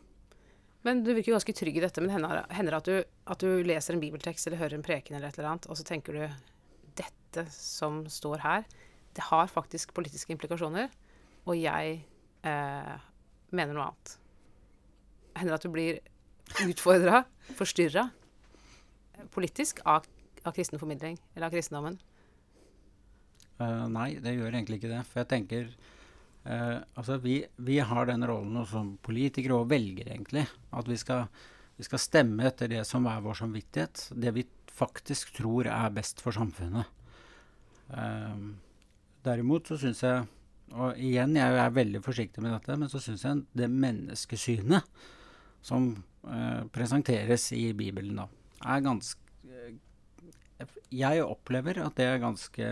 [0.86, 2.04] Men du virker jo ganske trygg i dette.
[2.04, 5.38] Men hender det at at du leser en bibeltekst eller hører en preken eller et
[5.38, 6.26] eller annet, og så tenker du
[6.96, 8.68] dette som står her,
[9.16, 10.90] det har faktisk politiske implikasjoner,
[11.46, 12.00] og jeg
[12.44, 12.96] eh,
[13.54, 14.16] mener noe annet.
[15.36, 16.00] Hender det at du blir
[16.66, 17.22] utfordra,
[17.56, 18.08] forstyrra,
[19.34, 20.06] politisk av,
[20.44, 21.98] av kristen formidling, eller av kristendommen?
[23.56, 25.02] Uh, nei, det gjør egentlig ikke det.
[25.08, 25.68] For jeg tenker
[26.44, 30.44] uh, Altså, vi, vi, har den rollen som politikere og velgere, egentlig.
[30.76, 31.24] At vi skal,
[31.78, 34.10] vi skal, stemme etter det som er vår samvittighet.
[34.12, 34.44] Det vi
[34.76, 36.92] faktisk tror er best for samfunnet.
[37.88, 38.52] Uh,
[39.26, 40.24] derimot så syns jeg
[40.76, 44.88] Og igjen, jeg er veldig forsiktig med dette, men så syns jeg det menneskesynet
[45.62, 45.92] som
[46.74, 48.24] presenteres i Bibelen, da,
[48.66, 49.20] er ganske
[50.90, 52.66] Jeg opplever at det er ganske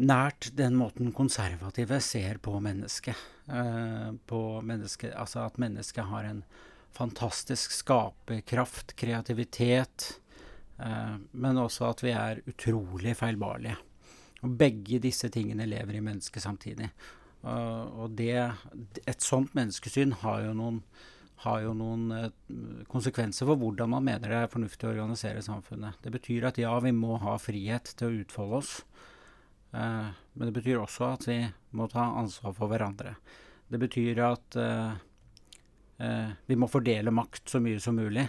[0.00, 3.16] nært den måten konservative ser på mennesket.
[3.50, 4.10] Eh,
[4.64, 6.42] menneske, altså at mennesket har en
[6.96, 10.20] fantastisk skaperkraft, kreativitet,
[10.78, 13.76] eh, men også at vi er utrolig feilbarlige.
[14.40, 16.88] Og begge disse tingene lever i mennesket samtidig.
[17.40, 18.36] Uh, og det,
[19.08, 20.82] et sånt menneskesyn har jo noen
[21.40, 22.26] har jo noen uh,
[22.92, 25.96] konsekvenser for hvordan man mener det er fornuftig å organisere samfunnet.
[26.04, 28.74] Det betyr at ja, vi må ha frihet til å utfolde oss.
[29.72, 31.38] Uh, men det betyr også at vi
[31.76, 33.14] må ta ansvar for hverandre.
[33.70, 38.24] Det betyr at eh, vi må fordele makt så mye som mulig.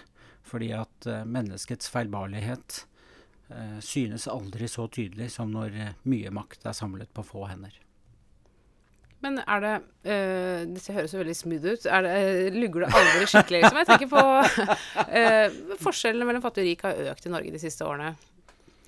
[0.46, 2.84] Fordi at menneskets feilbarlighet
[3.84, 7.74] synes aldri så tydelig som når mye makt er samlet på få hender.
[9.22, 11.86] Men er det uh, Dette høres jo veldig smooth ut.
[11.86, 13.82] Er det, uh, lugger det aldri skikkelig, liksom?
[13.82, 17.88] Jeg tenker på uh, Forskjellene mellom fattig og rik har økt i Norge de siste
[17.88, 18.16] årene.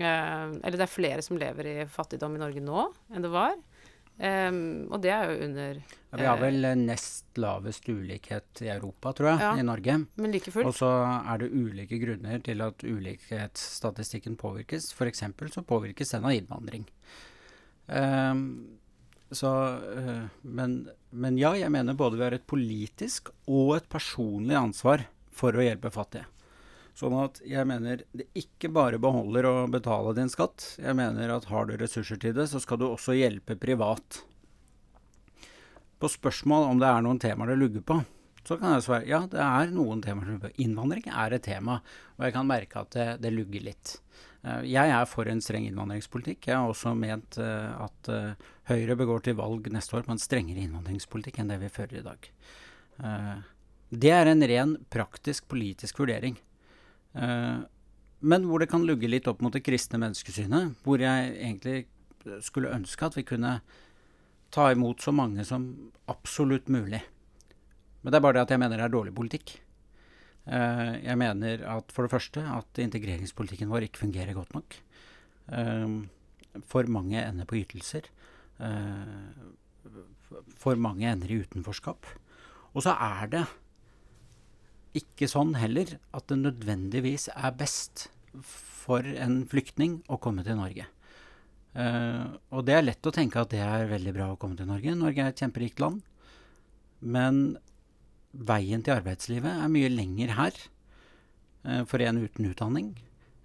[0.02, 3.54] eller det er flere som lever i fattigdom i Norge nå enn det var.
[4.14, 9.10] Um, og det er jo under ja, Vi har vel nest lavest ulikhet i Europa,
[9.18, 9.96] tror jeg, ja, i Norge.
[10.22, 10.70] Men like fullt.
[10.70, 14.92] Og så er det ulike grunner til at ulikhetsstatistikken påvirkes.
[14.94, 15.26] F.eks.
[15.56, 16.86] så påvirkes den av innvandring.
[17.90, 18.46] Um,
[19.34, 20.76] så, øh, men,
[21.10, 25.66] men, ja, jeg mener både vi har et politisk og et personlig ansvar for å
[25.66, 26.28] hjelpe fattige.
[26.94, 30.76] Sånn at jeg mener det ikke bare beholder å betale din skatt.
[30.78, 34.22] Jeg mener at har du ressurser til det, så skal du også hjelpe privat.
[35.98, 37.98] På spørsmål om det er noen temaer det lugger på,
[38.44, 40.64] så kan jeg svare ja, det er noen temaer som lugger på.
[40.68, 41.80] Innvandring er et tema,
[42.20, 43.96] og jeg kan merke at det, det lugger litt.
[44.44, 46.52] Eh, jeg er for en streng innvandringspolitikk.
[46.52, 50.22] Jeg har også ment uh, at uh, Høyre begår til valg neste år på en
[50.22, 52.30] strengere innvandringspolitikk enn det vi fører i dag.
[53.94, 56.38] Det er en ren praktisk politisk vurdering.
[57.14, 60.78] Men hvor det kan lugge litt opp mot det kristne menneskesynet.
[60.86, 61.84] Hvor jeg egentlig
[62.46, 63.58] skulle ønske at vi kunne
[64.54, 65.68] ta imot så mange som
[66.12, 67.02] absolutt mulig.
[68.02, 69.56] Men det er bare det at jeg mener det er dårlig politikk.
[70.44, 74.76] Uh, jeg mener at for det første at integreringspolitikken vår ikke fungerer godt nok.
[75.48, 76.04] Uh,
[76.70, 78.06] for mange ender på ytelser.
[80.62, 82.06] For mange ender i utenforskap.
[82.78, 83.42] Og så er det
[84.98, 88.08] ikke sånn heller at det nødvendigvis er best
[88.44, 90.86] for en flyktning å komme til Norge.
[91.74, 94.94] og det er lett å tenke at det er veldig bra å komme til Norge.
[94.94, 96.04] Norge er et kjemperikt land.
[97.02, 97.58] Men
[98.34, 100.56] veien til arbeidslivet er mye lenger her
[101.68, 102.94] uh, for en uten utdanning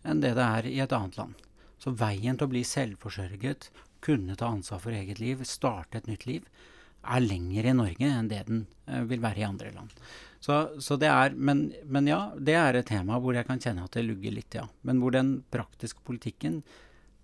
[0.09, 1.35] enn det det er i et annet land.
[1.79, 3.69] Så veien til å bli selvforsørget,
[4.03, 6.47] kunne ta ansvar for eget liv, starte et nytt liv,
[7.03, 9.93] er lenger i Norge enn det den uh, vil være i andre land.
[10.41, 13.87] Så, så det er, men, men, ja, det er et tema hvor jeg kan kjenne
[13.87, 14.69] at det lugger litt, ja.
[14.87, 16.61] Men hvor den praktiske politikken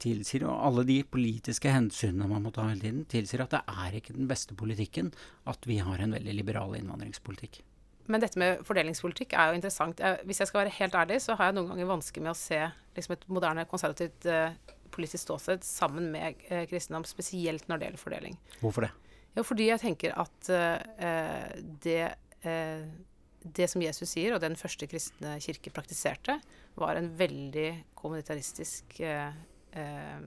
[0.03, 4.01] tilsier, og alle de politiske hensynene man må ta hele tiden, tilsier at det er
[4.01, 5.13] ikke den beste politikken
[5.51, 7.63] at vi har en veldig liberal innvandringspolitikk.
[8.11, 10.01] Men dette med fordelingspolitikk er jo interessant.
[10.29, 12.59] hvis jeg skal være helt ærlig, så har jeg noen ganger vanskelig med å se
[12.97, 14.53] liksom, et moderne, konservativt uh,
[14.93, 18.37] politisk ståsted sammen med uh, kristendom, spesielt når det gjelder fordeling.
[18.61, 18.93] Hvorfor det?
[19.35, 21.49] Jo, fordi jeg tenker at uh,
[21.87, 22.13] det
[22.45, 26.39] det som Jesus sier, og den første kristne kirke praktiserte,
[26.81, 29.37] var en veldig kommunitaristisk eh,
[29.77, 30.23] eh,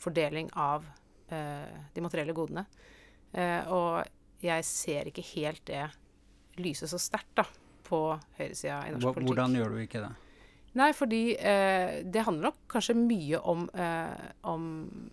[0.00, 0.86] fordeling av
[1.34, 2.64] eh, de materielle godene.
[3.34, 5.86] Eh, og jeg ser ikke helt det
[6.62, 7.48] lyset så sterkt da,
[7.84, 8.04] på
[8.38, 9.32] høyresida i norsk politikk.
[9.32, 10.12] Hvordan gjør du ikke det?
[10.74, 14.64] Nei, fordi eh, det handler nok kanskje mye om, eh, om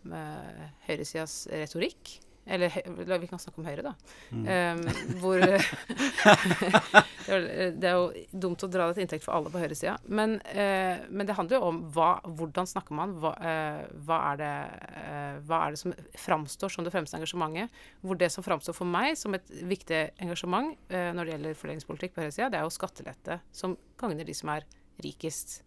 [0.09, 2.15] eh, høyresidas retorikk.
[2.45, 3.93] Eller vi kan snakke om Høyre, da.
[4.33, 4.45] Mm.
[4.49, 5.41] Um, hvor
[7.81, 9.95] Det er jo dumt å dra det til inntekt for alle på høyresida.
[10.09, 13.15] Men, uh, men det handler jo om hva, hvordan snakker man.
[13.21, 14.51] Hva, uh, hva, er det,
[14.97, 17.81] uh, hva, er det, som framstår som det fremste engasjementet?
[18.01, 22.23] Hvor det som framstår for meg som et viktig engasjement når det gjelder fordelingspolitikk på
[22.23, 24.65] høyresida, det er jo skattelette som gagner de som er
[25.03, 25.61] rikest,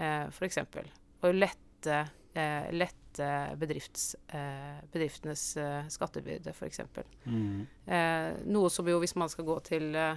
[0.00, 0.62] uh, f.eks.
[1.24, 2.04] Og lette,
[2.74, 6.80] lette lette bedrifts, eh, bedriftenes eh, skattebyrde, f.eks.
[7.24, 7.66] Mm.
[7.86, 10.16] Eh, noe som jo, hvis man skal gå til eh,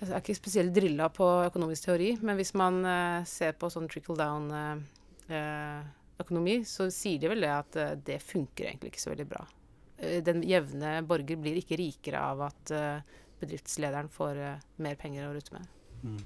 [0.00, 3.88] Jeg er ikke spesielt drilla på økonomisk teori, men hvis man eh, ser på sånn
[3.88, 9.28] trickle down-økonomi, eh, så sier de vel det at det funker egentlig ikke så veldig
[9.28, 9.46] bra.
[10.02, 12.72] den jevne borger blir ikke rikere av at
[13.38, 14.34] bedriftslederen får
[14.82, 15.66] mer penger å rutte med.
[16.02, 16.18] Mm.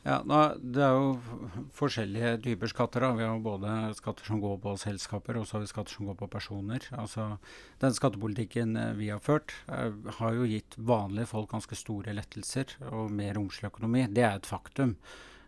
[0.00, 1.40] Ja, da, Det er jo
[1.76, 3.00] forskjellige typer skatter.
[3.00, 3.12] da.
[3.12, 6.16] Vi har både skatter som går på selskaper, og så har vi skatter som går
[6.16, 6.80] på personer.
[6.92, 7.38] Altså,
[7.78, 12.76] Den skattepolitikken eh, vi har ført, er, har jo gitt vanlige folk ganske store lettelser
[12.90, 14.06] og mer romslig økonomi.
[14.08, 14.96] Det er et faktum.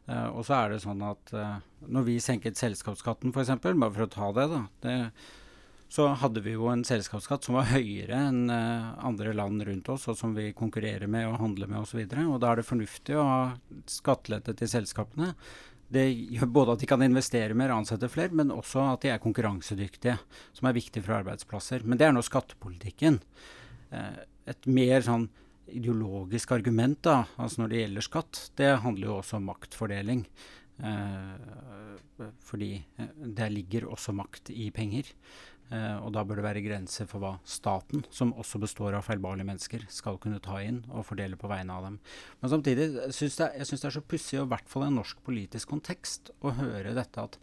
[0.09, 4.03] Uh, og så er det sånn at uh, når vi senket selskapsskatten f.eks., bare for
[4.03, 4.97] å ta det, da det
[5.93, 10.07] så hadde vi jo en selskapsskatt som var høyere enn uh, andre land rundt oss,
[10.09, 12.07] og som vi konkurrerer med og handler med osv.
[12.09, 13.43] Da er det fornuftig å ha
[13.93, 15.35] skattelette til selskapene.
[15.93, 19.13] Det gjør både at de kan investere mer og ansette flere, men også at de
[19.13, 20.17] er konkurransedyktige,
[20.57, 21.85] som er viktig for arbeidsplasser.
[21.85, 23.21] Men det er nå skattepolitikken.
[23.93, 25.29] Uh, et mer sånn
[25.77, 30.25] ideologisk argument da, altså når det gjelder skatt, det handler jo også om maktfordeling.
[30.81, 31.93] Uh,
[32.41, 32.75] fordi
[33.37, 35.13] der ligger også makt i penger.
[35.73, 39.49] Eh, og da bør det være grenser for hva staten, som også består av feilbarlige
[39.49, 42.01] mennesker, skal kunne ta inn og fordele på vegne av dem.
[42.43, 44.99] Men samtidig syns jeg, jeg synes det er så pussig, i hvert fall i en
[45.01, 47.39] norsk politisk kontekst, å høre dette at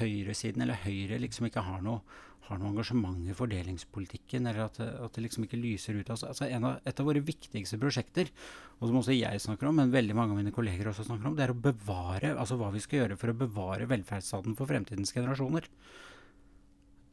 [0.00, 2.00] høyresiden eller Høyre liksom ikke har noe,
[2.48, 6.08] har noe engasjement i fordelingspolitikken, eller at, at, det liksom ikke lyser ut.
[6.08, 8.32] Altså, altså av, et av våre viktigste prosjekter,
[8.80, 11.36] og som også jeg snakker om, men veldig mange av mine kolleger også snakker om,
[11.36, 15.12] det er å bevare, altså hva vi skal gjøre for å bevare velferdsstaten for fremtidens
[15.16, 15.68] generasjoner.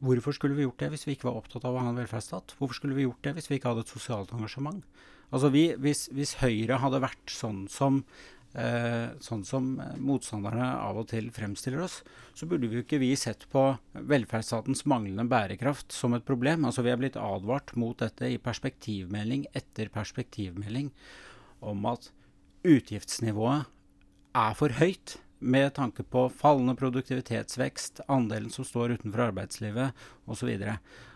[0.01, 2.55] Hvorfor skulle vi gjort det hvis vi ikke var opptatt av å ha en velferdsstat?
[2.57, 4.81] Hvorfor skulle vi gjort det hvis vi ikke hadde et sosialt engasjement?
[5.31, 8.01] Altså vi, hvis, hvis, Høyre hadde vært sånn som,
[8.57, 9.69] eh, sånn som
[10.01, 12.01] motstanderne av og til fremstiller oss,
[12.35, 16.65] så burde vi jo ikke vi sett på velferdsstatens manglende bærekraft som et problem.
[16.65, 20.89] Altså Vi er blitt advart mot dette i perspektivmelding etter perspektivmelding
[21.61, 22.09] om at
[22.67, 23.69] utgiftsnivået
[24.35, 30.51] er for høyt med tanke på fallende produktivitetsvekst, andelen som står utenfor arbeidslivet osv.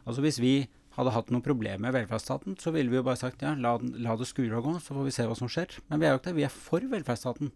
[0.06, 0.56] Altså hvis vi
[0.96, 4.16] hadde hatt noen problemer med velferdsstaten, så ville vi jo bare sagt ja, la, la
[4.20, 5.76] det skure og gå, så får vi se hva som skjer.
[5.90, 6.40] Men vi er jo ikke det.
[6.40, 7.52] Vi er for velferdsstaten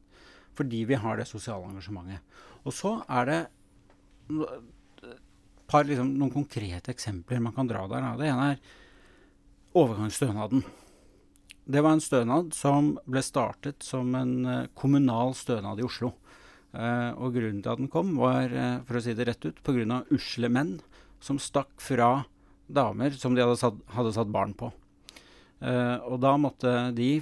[0.60, 2.39] fordi vi har det sosiale engasjementet.
[2.67, 3.39] Og så er det
[5.69, 8.03] par, liksom, noen konkrete eksempler man kan dra der.
[8.03, 8.13] Da.
[8.19, 8.62] Det ene er
[9.77, 10.63] overgangsstønaden.
[11.69, 16.15] Det var en stønad som ble startet som en uh, kommunal stønad i Oslo.
[16.69, 19.62] Uh, og grunnen til at den kom, var, uh, for å si det rett ut,
[19.65, 20.03] pga.
[20.13, 20.75] usle menn
[21.19, 22.25] som stakk fra
[22.69, 24.69] damer som de hadde satt, hadde satt barn på.
[25.60, 27.17] Uh, og da måtte de,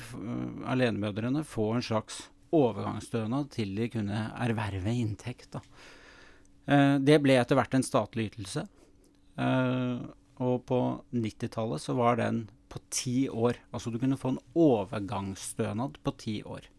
[0.68, 5.58] alenemødrene, få en slags overgangsstønad til de kunne erverve inntekt.
[7.04, 8.64] det ble etter hvert en statlig ytelse.
[10.40, 10.80] og på
[11.12, 13.60] 90-tallet så var den på ti år.
[13.72, 16.70] Altså du kunne få en overgangsstønad på ti år.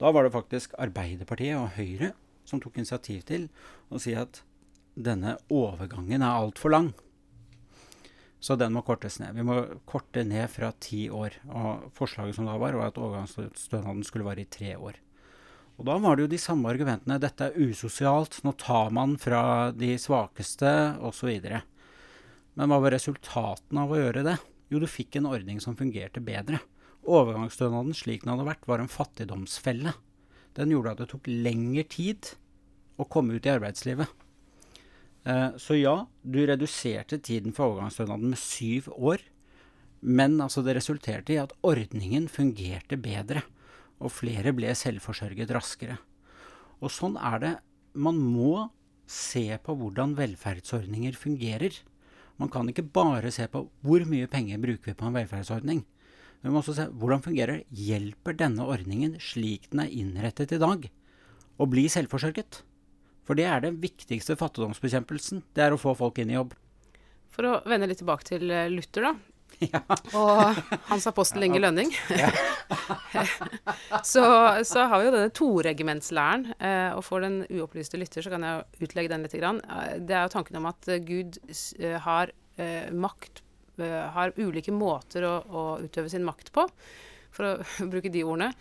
[0.00, 2.12] Da var det faktisk Arbeiderpartiet og Høyre
[2.44, 3.48] som tok initiativ til
[3.88, 4.42] å si at
[4.94, 6.92] denne overgangen er altfor lang.
[8.44, 9.32] Så den må kortes ned.
[9.38, 9.56] Vi må
[9.88, 11.38] korte ned fra ti år.
[11.48, 14.98] Og forslaget som da var, var at overgangsstønaden skulle vare i tre år.
[15.80, 17.16] Og da var det jo de samme argumentene.
[17.22, 18.36] Dette er usosialt.
[18.44, 21.32] Nå tar man fra de svakeste, osv.
[22.54, 24.36] Men hva var resultatene av å gjøre det?
[24.68, 26.60] Jo, du fikk en ordning som fungerte bedre.
[27.04, 29.92] Overgangsstønaden slik den hadde vært, var en fattigdomsfelle.
[30.56, 32.34] Den gjorde at det tok lengre tid
[33.00, 34.08] å komme ut i arbeidslivet.
[35.24, 39.24] Eh, så ja, du reduserte tiden for overgangsstønaden med syv år.
[40.04, 43.44] Men altså det resulterte i at ordningen fungerte bedre,
[44.04, 45.96] og flere ble selvforsørget raskere.
[46.84, 47.54] Og sånn er det.
[47.94, 48.68] Man må
[49.08, 51.76] se på hvordan velferdsordninger fungerer.
[52.40, 55.84] Man kan ikke bare se på hvor mye penger bruker vi på en velferdsordning.
[56.44, 57.78] Men vi må også se hvordan fungerer det?
[57.88, 60.82] Hjelper denne ordningen slik den er innrettet i dag,
[61.56, 62.58] å bli selvforsørget?
[63.24, 65.40] For det er den viktigste fattigdomsbekjempelsen.
[65.56, 66.52] Det er å få folk inn i jobb.
[67.32, 69.14] For å vende litt tilbake til eh, Luther, da.
[69.70, 69.80] Ja.
[70.18, 70.56] Og
[70.90, 71.94] hans apostel Inge Lønning.
[74.12, 74.24] så,
[74.66, 76.50] så har vi jo denne toregimentslæren.
[76.58, 79.38] Eh, og for den uopplyste lytter så kan jeg utlegge den litt.
[79.40, 81.40] Eh, det er jo tanken om at Gud
[82.04, 82.36] har
[82.92, 83.43] makt
[83.76, 86.66] Har ulike måter å, å, utøve sin makt på,
[87.34, 87.54] for å
[87.92, 88.52] bruke de ordene,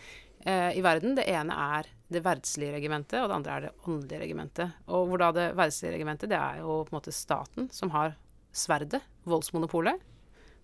[0.43, 1.13] i verden.
[1.15, 4.73] Det ene er det verdslige regimentet, og det andre er det åndelige regimentet.
[4.91, 8.17] Og hvor da det verdslige regimentet, det er jo på en måte staten som har
[8.51, 8.99] sverdet,
[9.29, 10.03] voldsmonopolet.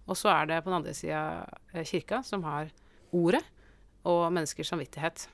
[0.10, 1.22] Og så er det på den andre sida
[1.72, 2.74] eh, kirka, som har
[3.16, 3.44] ordet
[4.08, 5.28] og menneskers samvittighet.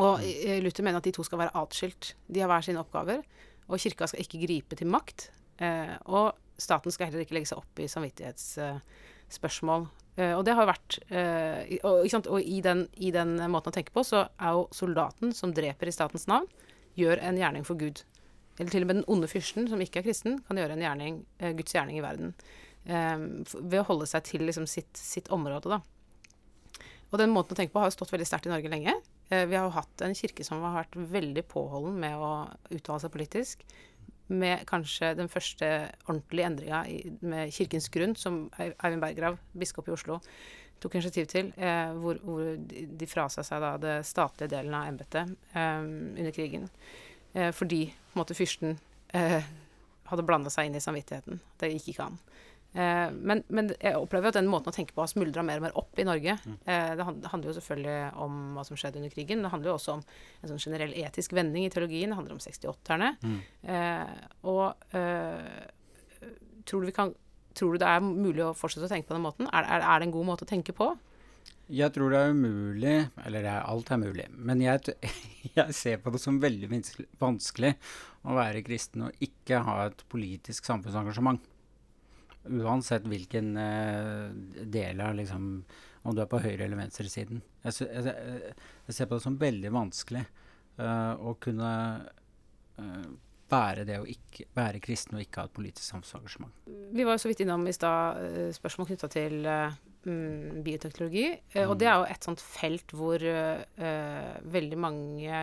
[0.00, 0.22] Og
[0.64, 2.14] Luther mener at de to skal være atskilt.
[2.28, 3.20] De har hver sine oppgaver.
[3.68, 5.28] Og kirka skal ikke gripe til makt.
[5.62, 6.32] Eh, og
[6.62, 9.82] staten skal heller ikke legge seg opp i samvittighetsspørsmål.
[10.12, 13.94] Uh, og det har vært uh, og, og i, den, i, den, måten å tenke
[13.94, 16.46] på, så er jo soldaten som dreper i statens navn,
[17.00, 18.02] gjør en gjerning for Gud.
[18.58, 21.12] Eller til og med den onde fyrsten, som ikke er kristen, kan gjøre en gjerning,
[21.40, 22.36] uh, Guds gjerning i verden.
[22.82, 25.78] Ved å holde seg til liksom, sitt, sitt, område, da.
[27.12, 28.96] Og den måten å tenke på har jo stått veldig sterkt i Norge lenge.
[29.30, 32.32] Vi har jo hatt en kirke som har vært veldig påholden med å
[32.74, 33.62] uttale seg politisk.
[34.28, 35.66] Med kanskje den første
[36.06, 36.82] ordentlige endringa
[37.20, 40.20] med Kirkens grunn, som Eivind Berggrav, biskop i Oslo,
[40.82, 42.56] tok initiativ til, eh, hvor, hvor,
[42.98, 46.68] de frasa seg da det statlige delen av embetet eh, under krigen.
[47.34, 47.84] Eh, fordi
[48.18, 48.78] måtte fyrsten
[49.12, 51.40] hadde blanda seg inn i samvittigheten.
[51.60, 52.14] Det gikk ikke an.
[52.72, 55.66] Eh, men, men, jeg opplever at den måten å tenke på har smuldra mer og
[55.66, 56.38] mer opp i Norge.
[56.40, 56.56] Mm.
[56.64, 59.44] Eh, det handler jo selvfølgelig om hva som skjedde under krigen.
[59.44, 62.12] Det handler jo også om en sånn generell etisk vending i teologien.
[62.12, 63.12] Det handler om 68-erne.
[63.22, 63.38] Mm.
[63.76, 64.16] Eh,
[64.52, 64.66] og
[66.68, 67.14] tror du, kan,
[67.58, 69.50] tror du, det er mulig å fortsette å tenke på den måten?
[69.50, 70.92] Er, er, er det en god måte å tenke på?
[71.72, 74.26] Jeg tror det er umulig Eller alt er mulig.
[74.34, 74.96] Men jeg,
[75.56, 76.68] jeg, ser på det som veldig
[77.20, 77.74] vanskelig
[78.28, 81.42] å være kristen og ikke ha et politisk samfunnsengasjement.
[82.50, 84.30] Uansett hvilken uh,
[84.66, 85.64] del av liksom,
[86.02, 87.42] Om du er på høyre- eller venstresiden.
[87.62, 88.14] Jeg, jeg,
[88.88, 90.24] jeg, ser på det som veldig vanskelig
[90.80, 91.72] uh, å kunne
[92.80, 93.12] uh,
[93.52, 96.70] være det å ikke være kristen og ikke ha et politisk samfunnsengasjement.
[96.96, 101.26] Vi var jo så vidt innom i stad spørsmål knytta til mm, bioteknologi.
[101.52, 101.66] Mm.
[101.66, 103.26] Og det er jo et sånt felt hvor
[104.56, 105.42] veldig mange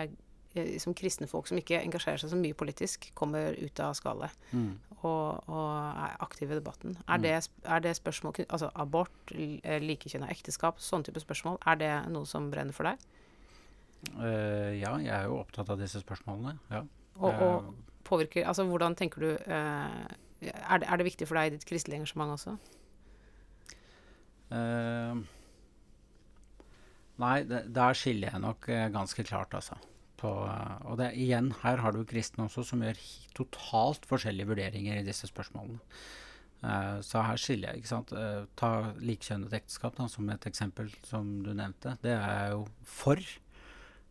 [0.55, 4.71] liksom kristne folk som ikke engasjerer seg så mye politisk, kommer ut av skallet mm.
[5.03, 5.67] og, og,
[6.01, 6.95] er aktive i debatten.
[7.05, 7.25] Er, mm.
[7.25, 7.33] det,
[7.65, 12.49] er det spørsmål Altså abort, eh, likekjønna ekteskap, sånne type spørsmål, er det noe som
[12.51, 13.05] brenner for deg?
[14.15, 16.55] Uh, ja, jeg er jo opptatt av disse spørsmålene.
[16.71, 16.85] Ja.
[17.19, 20.05] Og, og påvirker Altså hvordan tenker du uh,
[20.39, 22.55] er, det, er, det, viktig for deg i ditt kristelige engasjement også?
[24.49, 25.19] Uh,
[27.21, 29.75] nei, der skiller jeg nok ganske klart, altså
[30.19, 32.99] på Og det, igjen, her har du kristne også som gjør
[33.37, 35.79] totalt forskjellige vurderinger i disse spørsmålene.
[36.59, 37.81] Uh, så her skiller jeg.
[37.81, 38.11] ikke sant?
[38.11, 41.95] Uh, ta likekjønnet ekteskap da, som et eksempel, som du nevnte.
[42.03, 43.21] Det er jeg jo for.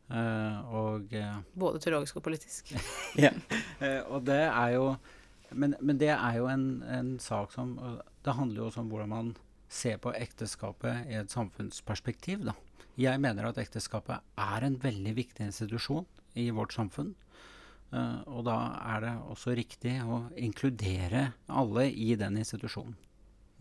[0.08, 1.12] Uh, og
[1.52, 2.72] Både teologisk og politisk.
[3.24, 3.34] ja.
[4.08, 4.96] og det er jo
[5.52, 7.78] Men, men det er jo en, en, sak som
[8.24, 9.36] Det handler jo også om hvordan man
[9.68, 12.44] ser på ekteskapet i et samfunnsperspektiv.
[12.44, 12.52] da.
[12.98, 16.06] Jeg mener at ekteskapet er en veldig viktig institusjon
[16.38, 17.12] i vårt samfunn.
[17.88, 18.56] Uh, og da
[18.96, 22.98] er det også riktig å inkludere alle i den institusjonen.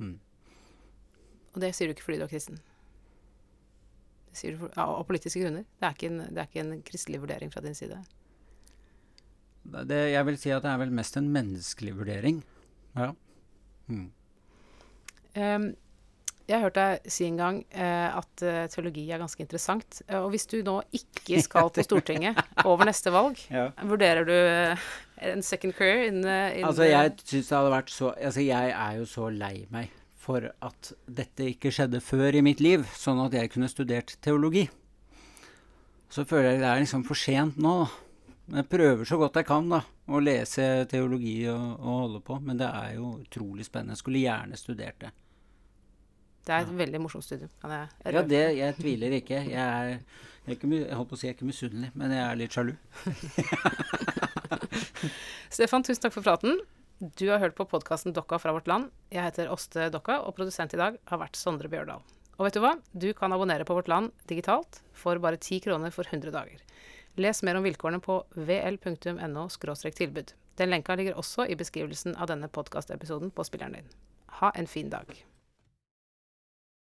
[0.01, 0.17] Mm.
[1.53, 2.59] Og det sier du ikke fordi du er kristen?
[4.27, 5.63] Det sier du for, av politiske grunner?
[5.79, 8.01] Det er, ikke en, det er ikke en kristelig vurdering fra din side?
[9.87, 12.43] Det, jeg vil si at det er vel mest en menneskelig vurdering.
[12.97, 13.13] Ja.
[13.87, 14.07] Mm.
[15.37, 15.67] Um,
[16.47, 19.99] jeg har hørt deg si en gang eh, at uh, teologi er ganske interessant.
[20.07, 22.39] Uh, og hvis du nå ikke skal til Stortinget
[22.69, 23.67] over neste valg, ja.
[23.83, 24.87] vurderer du uh,
[25.27, 28.99] en second career in, in Altså, jeg syns det hadde vært så Altså, jeg er
[29.01, 29.91] jo så lei meg
[30.27, 34.65] for at dette ikke skjedde før i mitt liv, sånn at jeg kunne studert teologi.
[36.11, 37.77] Så føler jeg det er liksom for sent nå.
[38.55, 42.59] Jeg prøver så godt jeg kan da, å lese teologi og, og holde på, men
[42.59, 43.95] det er jo utrolig spennende.
[43.95, 45.15] Jeg skulle gjerne studert det.
[46.47, 46.79] Det er et ja.
[46.79, 47.51] veldig morsomt studium.
[47.59, 49.41] Jeg, ja, det, jeg tviler ikke.
[49.51, 52.15] Jeg er, jeg, er ikke, jeg holdt på å si jeg er ikke misunnelig, men
[52.15, 52.73] jeg er litt sjalu.
[55.57, 56.61] Stefan, tusen takk for praten.
[57.19, 58.87] Du har hørt på podkasten Dokka fra vårt land.
[59.13, 62.01] Jeg heter Åste Dokka, og produsent i dag har vært Sondre Bjørdal.
[62.37, 62.75] Og vet du hva?
[62.93, 66.61] Du kan abonnere på Vårt Land digitalt for bare 10 kroner for 100 dager.
[67.17, 69.47] Les mer om vilkårene på vl.no
[69.99, 70.33] tilbud.
[70.57, 73.89] Den lenka ligger også i beskrivelsen av denne podkastepisoden på spilleren din.
[74.41, 75.09] Ha en fin dag.